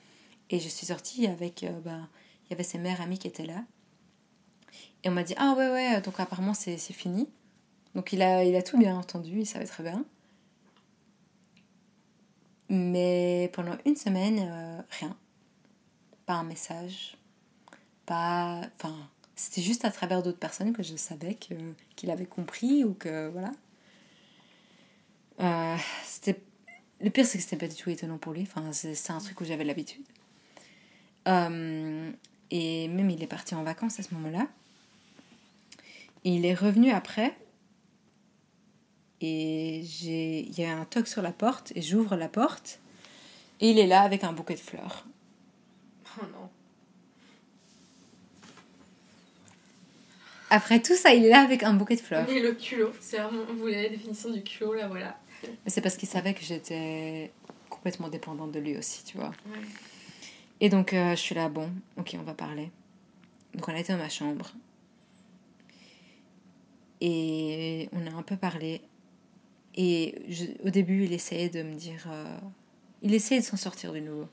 [0.50, 2.08] Et je suis sortie avec, euh, ben,
[2.46, 3.62] il y avait ses mères amies qui étaient là.
[5.04, 7.28] Et on m'a dit, ah ouais ouais, donc apparemment c'est fini.
[7.94, 10.04] Donc il a, il a tout bien entendu, il savait très bien.
[12.68, 15.16] Mais pendant une semaine, euh, rien.
[16.26, 17.16] Pas un message.
[18.04, 18.60] Pas...
[18.76, 18.94] Enfin,
[19.38, 23.52] c'était juste à travers d'autres personnes que je savais qu'il avait compris ou que voilà.
[25.40, 25.76] Euh.
[27.00, 28.42] Le pire, c'est que c'était pas du tout étonnant pour lui.
[28.42, 30.02] Enfin, c'est, un truc où j'avais l'habitude.
[31.28, 32.10] Euh,
[32.50, 34.48] et même il est parti en vacances à ce moment-là.
[36.24, 37.38] Et il est revenu après.
[39.20, 42.80] Et il y a un toc sur la porte et j'ouvre la porte.
[43.60, 45.06] Et il est là avec un bouquet de fleurs.
[46.20, 46.50] Oh non.
[50.50, 52.26] Après tout ça, il est là avec un bouquet de fleurs.
[52.28, 55.18] Mais le culot, c'est vraiment, vous voulez la définition du culot, là, voilà.
[55.66, 57.30] C'est parce qu'il savait que j'étais
[57.68, 59.28] complètement dépendante de lui aussi, tu vois.
[59.52, 59.58] Ouais.
[60.60, 62.70] Et donc, euh, je suis là, bon, ok, on va parler.
[63.54, 64.52] Donc, on a été dans ma chambre.
[67.00, 68.80] Et on a un peu parlé.
[69.76, 72.06] Et je- au début, il essayait de me dire.
[72.10, 72.36] euh,
[73.02, 74.26] il essayait de s'en sortir de nouveau.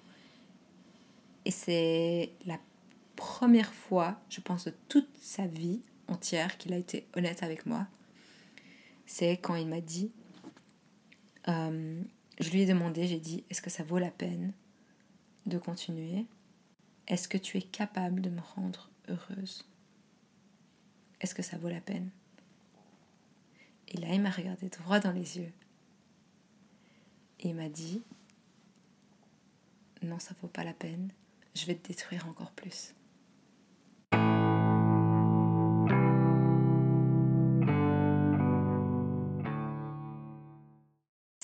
[1.45, 2.57] Et c'est la
[3.15, 7.87] première fois, je pense, de toute sa vie entière qu'il a été honnête avec moi.
[9.05, 10.11] C'est quand il m'a dit.
[11.47, 12.01] euh,
[12.39, 14.51] je lui ai demandé, j'ai dit, est-ce que ça vaut la peine
[15.45, 16.25] de continuer?
[17.07, 19.65] Est-ce que tu es capable de me rendre heureuse?
[21.21, 22.09] Est-ce que ça vaut la peine?
[23.87, 25.53] Et là, il m'a regardé droit dans les yeux.
[27.39, 28.01] Il m'a dit,
[30.01, 31.11] non, ça vaut pas la peine.
[31.53, 32.93] Je vais te détruire encore plus.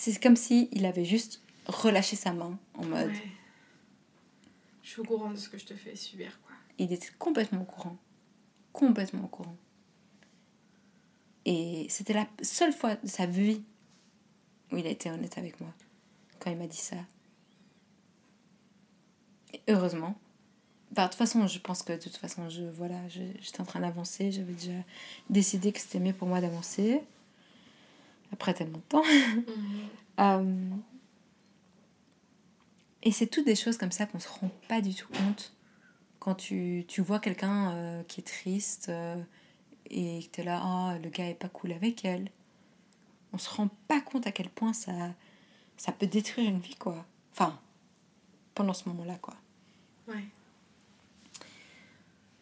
[0.04, 3.10] C'est comme si il avait juste relâché sa main en mode.
[3.10, 3.32] Ouais.
[4.82, 6.56] Je suis au courant de ce que je te fais subir, quoi.
[6.80, 7.98] Il était complètement au courant.
[8.74, 9.56] Complètement au courant.
[11.46, 13.62] Et c'était la seule fois de sa vie
[14.72, 15.72] où il a été honnête avec moi.
[16.40, 16.98] Quand il m'a dit ça.
[19.54, 20.16] Et heureusement.
[20.94, 23.82] Enfin, de toute façon, je pense que de toute façon, je, voilà, j'étais en train
[23.82, 24.32] d'avancer.
[24.32, 24.82] J'avais déjà
[25.30, 27.04] décidé que c'était mieux pour moi d'avancer.
[28.32, 29.04] Après tellement de temps.
[30.20, 30.70] Euh,
[33.02, 35.54] et c'est toutes des choses comme ça qu'on se rend pas du tout compte
[36.20, 39.16] quand tu, tu vois quelqu'un euh, qui est triste euh,
[39.90, 42.30] et que tu es là, Ah, le gars est pas cool avec elle.
[43.34, 44.92] On se rend pas compte à quel point ça,
[45.78, 47.06] ça peut détruire une vie, quoi.
[47.32, 47.60] Enfin,
[48.54, 49.34] pendant ce moment-là, quoi.
[50.08, 50.26] Ouais.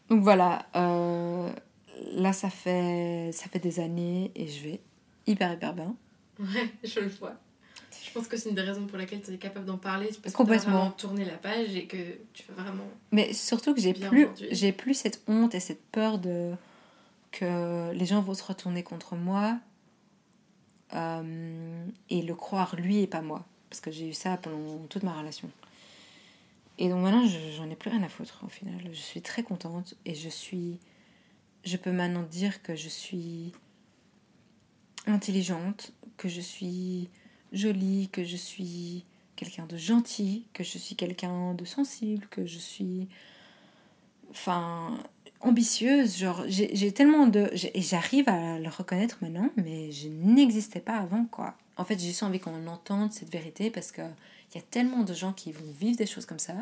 [0.09, 4.81] Donc voilà, là ça fait, ça fait des années et je vais
[5.28, 5.95] hyper hyper bien.
[6.39, 7.36] Ouais, je le vois.
[8.05, 10.07] Je pense que c'est une des raisons pour laquelle tu es capable d'en parler.
[10.11, 10.72] c'est Parce que tu Complètement.
[10.78, 11.97] vraiment tourné la page et que
[12.34, 12.86] tu veux vraiment.
[13.11, 16.53] Mais surtout que j'ai plus, j'ai plus cette honte et cette peur de
[17.32, 19.59] que les gens vont se retourner contre moi
[20.93, 23.45] euh, et le croire lui et pas moi.
[23.70, 25.49] Parce que j'ai eu ça pendant toute ma relation.
[26.80, 28.80] Et donc maintenant, je- j'en ai plus rien à foutre au final.
[28.91, 30.80] Je suis très contente et je suis.
[31.65, 33.51] Je peux maintenant dire que je suis
[35.08, 37.10] intelligente, que je suis
[37.52, 42.60] jolie, que je suis quelqu'un de gentil, que je suis quelqu'un de sensible, que je
[42.60, 43.08] suis.
[44.32, 45.00] Enfin,
[45.41, 46.18] ambitieuse.
[46.18, 47.50] Genre, j'ai tellement de.
[47.74, 51.56] Et j'arrive à le reconnaître maintenant, mais je n'existais pas avant, quoi.
[51.78, 54.12] En fait, j'ai juste envie qu'on entende cette vérité parce qu'il
[54.56, 56.56] y a tellement de gens qui vont vivre des choses comme ça,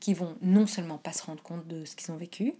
[0.00, 2.54] qui vont non seulement pas se rendre compte de ce qu'ils ont vécu,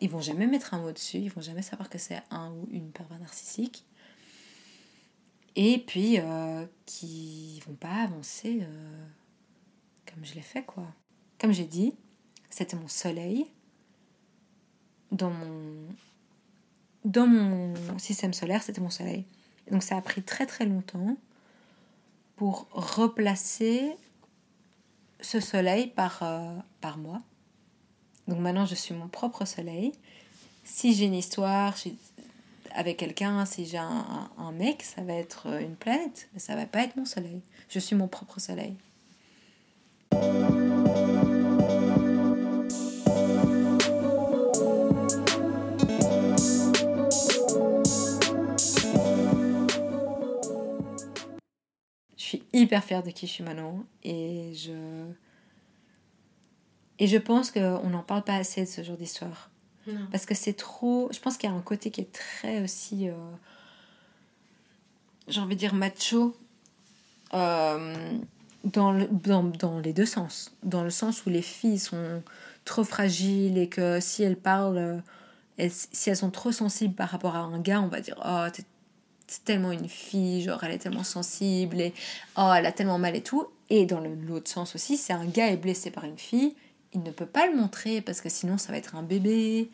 [0.00, 2.68] ils vont jamais mettre un mot dessus, ils vont jamais savoir que c'est un ou
[2.70, 3.84] une pervers narcissique.
[5.56, 9.06] Et puis, euh, qui vont pas avancer euh,
[10.06, 10.86] comme je l'ai fait, quoi.
[11.38, 11.94] Comme j'ai dit,
[12.50, 13.46] c'était mon soleil
[15.10, 15.88] dans mon,
[17.04, 19.24] dans mon système solaire, c'était mon soleil.
[19.70, 21.16] Donc ça a pris très très longtemps
[22.36, 23.96] pour replacer
[25.20, 27.20] ce soleil par, euh, par moi.
[28.28, 29.92] Donc maintenant je suis mon propre soleil.
[30.64, 31.76] Si j'ai une histoire
[32.74, 36.82] avec quelqu'un, si j'ai un, mec, ça va être une planète, mais ça va pas
[36.82, 37.40] être mon soleil.
[37.68, 38.76] Je suis mon propre soleil.
[52.16, 55.06] Je suis hyper fière de qui je suis maintenant et je
[57.00, 59.50] et je pense qu'on n'en parle pas assez de ce genre d'histoire
[60.12, 61.08] Parce que c'est trop.
[61.12, 63.12] Je pense qu'il y a un côté qui est très aussi, euh,
[65.28, 66.36] j'ai envie de dire macho
[67.34, 68.18] euh,
[68.64, 72.22] dans, le, dans, dans les deux sens, dans le sens où les filles sont
[72.64, 74.98] trop fragiles et que si elles parlent, euh,
[75.56, 78.46] elles- si elles sont trop sensibles par rapport à un gars, on va dire oh
[78.52, 78.64] t'es
[79.26, 81.94] c'est tellement une fille, genre elle est tellement sensible et
[82.36, 83.46] oh elle a tellement mal et tout.
[83.70, 86.56] Et dans l'autre sens aussi, si un gars est blessé par une fille,
[86.92, 89.70] il ne peut pas le montrer parce que sinon ça va être un bébé,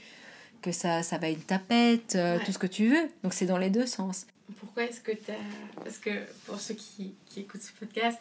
[0.62, 2.44] que ça, ça va être une tapette, euh, Ouais.
[2.44, 3.08] tout ce que tu veux.
[3.22, 4.26] Donc c'est dans les deux sens.
[4.60, 5.82] Pourquoi est-ce que tu as.
[5.82, 6.10] Parce que
[6.46, 8.18] pour ceux qui, qui écoutent ce podcast,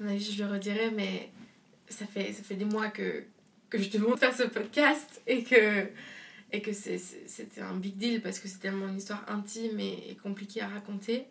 [0.00, 1.30] à mon avis, je le redirai, mais
[1.88, 3.24] ça fait, ça fait des mois que,
[3.70, 5.86] que je te demande de faire ce podcast et que
[6.52, 10.14] et que c'était un big deal parce que c'est tellement une histoire intime et, et
[10.14, 11.26] compliquée à raconter.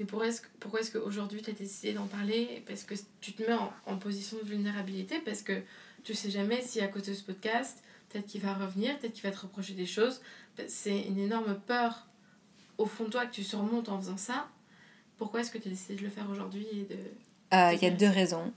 [0.00, 2.62] Mais pourquoi est-ce, pourquoi est-ce qu'aujourd'hui tu as décidé d'en parler?
[2.66, 3.56] Parce que tu te mets
[3.86, 5.52] en, position de vulnérabilité, parce que
[6.04, 9.24] tu sais jamais si à côté de ce podcast, peut-être qu'il va revenir, peut-être qu'il
[9.24, 10.20] va te reprocher des choses.
[10.68, 12.06] C'est une énorme peur
[12.78, 14.48] au fond de toi que tu surmontes en faisant ça.
[15.16, 16.96] Pourquoi est-ce que tu as décidé de le faire aujourd'hui de...
[17.56, 18.52] Euh, il y a deux raisons.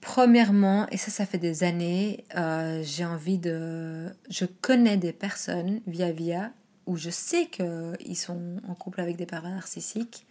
[0.00, 4.08] Premièrement, et ça, ça fait des années, euh, j'ai envie de...
[4.30, 6.52] Je connais des personnes via via
[6.86, 10.26] où je sais qu'ils sont en couple avec des pervers narcissiques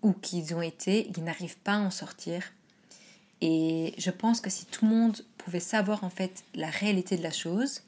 [0.00, 2.42] ou qu'ils ont été, ils n'arrivent pas à en sortir.
[3.42, 7.22] Et je pense que si tout le monde pouvait savoir en fait la réalité de
[7.22, 7.82] la chose,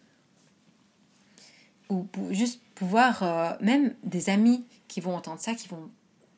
[1.88, 5.90] ou juste pouvoir, euh, même des amis qui vont entendre ça, qui vont,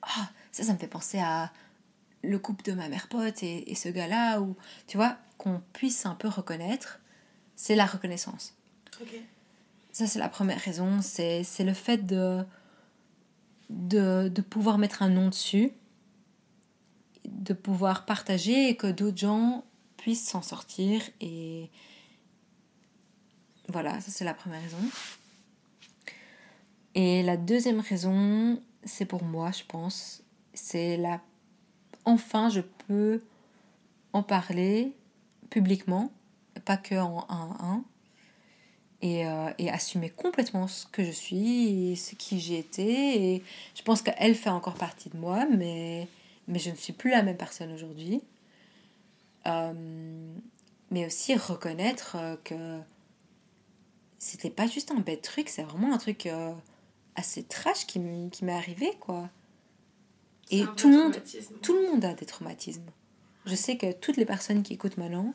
[0.02, 1.50] ah, ça, ça me fait penser à
[2.22, 4.54] le couple de ma mère pote et, et ce gars-là, ou
[4.86, 7.00] tu vois, qu'on puisse un peu reconnaître,
[7.54, 8.54] c'est la reconnaissance.
[9.92, 12.44] Ça, c'est la première raison, c'est le fait de,
[13.70, 15.72] de, de, pouvoir mettre un nom dessus,
[17.31, 19.64] de pouvoir partager et que d'autres gens
[19.97, 21.03] puissent s'en sortir.
[21.20, 21.70] Et
[23.68, 24.79] voilà, ça, c'est la première raison.
[26.95, 30.22] Et la deuxième raison, c'est pour moi, je pense,
[30.55, 31.20] c'est la
[32.07, 33.20] enfin je peux
[34.12, 34.93] en parler
[35.51, 36.11] publiquement,
[36.64, 37.85] pas que en 1 à 1,
[39.03, 43.35] et, euh, et, assumer complètement ce que je suis et ce qui j'ai été.
[43.35, 43.43] Et
[43.74, 46.09] je pense qu'elle fait encore partie de moi, mais,
[46.49, 48.22] mais je ne suis plus la même personne aujourd'hui.
[49.47, 50.34] Euh,
[50.90, 52.80] mais aussi reconnaître euh, que
[54.18, 56.28] c'était pas juste un bête truc, c'est vraiment un truc
[57.14, 59.30] assez trash qui m'est arrivé, quoi.
[60.51, 61.22] Et tout le, monde,
[61.62, 62.86] tout le monde a des traumatismes.
[63.47, 65.34] Je sais que toutes les personnes qui écoutent maintenant,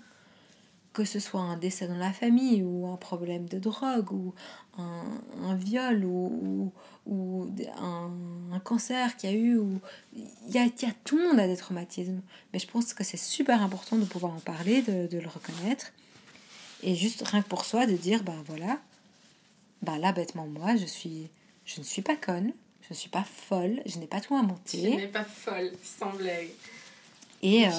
[0.94, 4.34] que ce soit un décès dans la famille ou un problème de drogue ou
[4.78, 5.06] un,
[5.42, 6.72] un viol ou,
[7.06, 8.12] ou, un,
[8.52, 9.80] un, cancer qu'il y a eu, ou
[10.14, 12.22] il y a, y a, tout le monde a des traumatismes.
[12.52, 15.94] Mais je pense que c'est super important de pouvoir en parler, de, de, le reconnaître.
[16.84, 18.80] Et juste rien que pour soi, de dire, ben voilà,
[19.82, 21.30] ben là bêtement moi, je, suis,
[21.64, 24.82] je ne suis pas conne, je ne suis pas folle, je n'ai pas tout inventé.
[24.82, 26.50] Je n'ai pas folle, sans blague.
[27.44, 27.70] Et, euh,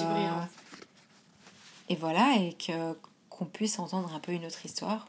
[1.89, 2.93] et voilà, et que
[3.29, 5.07] qu'on puisse entendre un peu une autre histoire,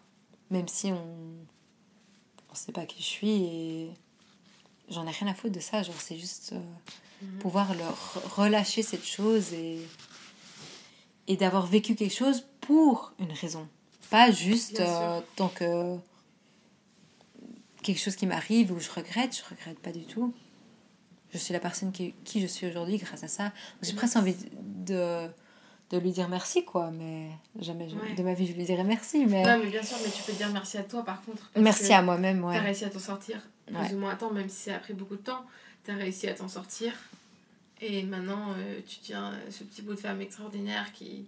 [0.51, 3.91] même si on ne sait pas qui je suis et
[4.89, 6.59] j'en ai rien à foutre de ça, genre c'est juste euh,
[7.23, 7.39] mhm.
[7.39, 9.79] pouvoir leur relâcher cette chose et,
[11.29, 13.69] et d'avoir vécu quelque chose pour une raison,
[14.11, 15.99] pas juste euh, tant que
[17.83, 20.33] quelque chose qui m'arrive ou je regrette, je regrette pas du tout.
[21.33, 23.53] Je suis la personne qui, qui je suis aujourd'hui grâce à ça.
[23.83, 24.49] J'ai presque envie de,
[24.95, 25.29] de
[25.99, 26.91] lui dire merci, quoi.
[26.91, 27.29] Mais
[27.59, 29.27] jamais de ma vie je lui dirai merci.
[29.27, 29.43] Mais...
[29.43, 31.51] Non, mais bien sûr, mais tu peux dire merci à toi par contre.
[31.57, 32.55] Merci à moi-même, ouais.
[32.55, 34.79] Tu as réussi à t'en sortir plus ou moins à temps, même si ça a
[34.79, 35.45] pris beaucoup de temps.
[35.85, 36.93] Tu as réussi à t'en sortir.
[37.81, 41.27] Et maintenant, euh, tu tiens ce petit bout de femme extraordinaire qui,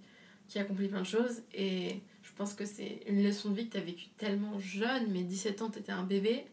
[0.48, 1.42] qui accomplit plein de choses.
[1.54, 5.10] Et je pense que c'est une leçon de vie que tu as vécue tellement jeune,
[5.10, 6.46] mais 17 ans, tu étais un bébé.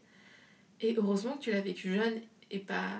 [0.81, 2.99] Et heureusement que tu l'as vécu jeune et pas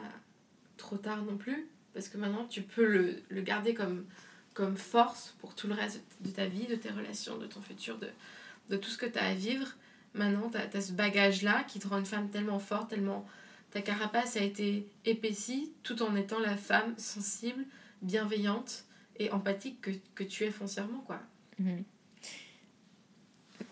[0.77, 4.05] trop tard non plus, parce que maintenant tu peux le, le, garder comme,
[4.53, 7.97] comme force pour tout le reste de ta vie, de tes relations, de ton futur,
[7.97, 8.09] de,
[8.69, 9.67] de tout ce que tu as à vivre.
[10.13, 13.25] Maintenant, tu as, as, ce bagage-là qui te rend une femme tellement forte, tellement...
[13.71, 17.65] Ta carapace a été épaissie tout en étant la femme sensible,
[18.03, 18.85] bienveillante
[19.17, 21.19] et empathique que, que tu es foncièrement, quoi.
[21.57, 21.83] Mhm.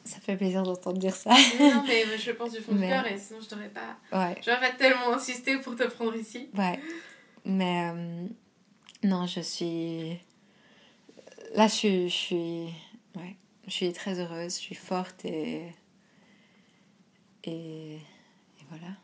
[0.04, 1.30] Ça fait plaisir d'entendre dire ça.
[1.60, 3.98] non, mais je pense du fond du cœur et sinon je t'aurais pas.
[4.12, 4.42] Ouais.
[4.44, 6.50] J'aurais tellement insisté pour te prendre ici.
[6.56, 6.80] Ouais.
[7.46, 8.28] Mais euh,
[9.04, 10.18] non, je suis.
[11.54, 12.74] Là, je suis.
[13.16, 13.36] Ouais.
[13.68, 15.26] Je suis très heureuse, je suis forte.
[15.26, 15.68] Et,
[17.44, 18.00] et
[18.70, 18.96] voilà.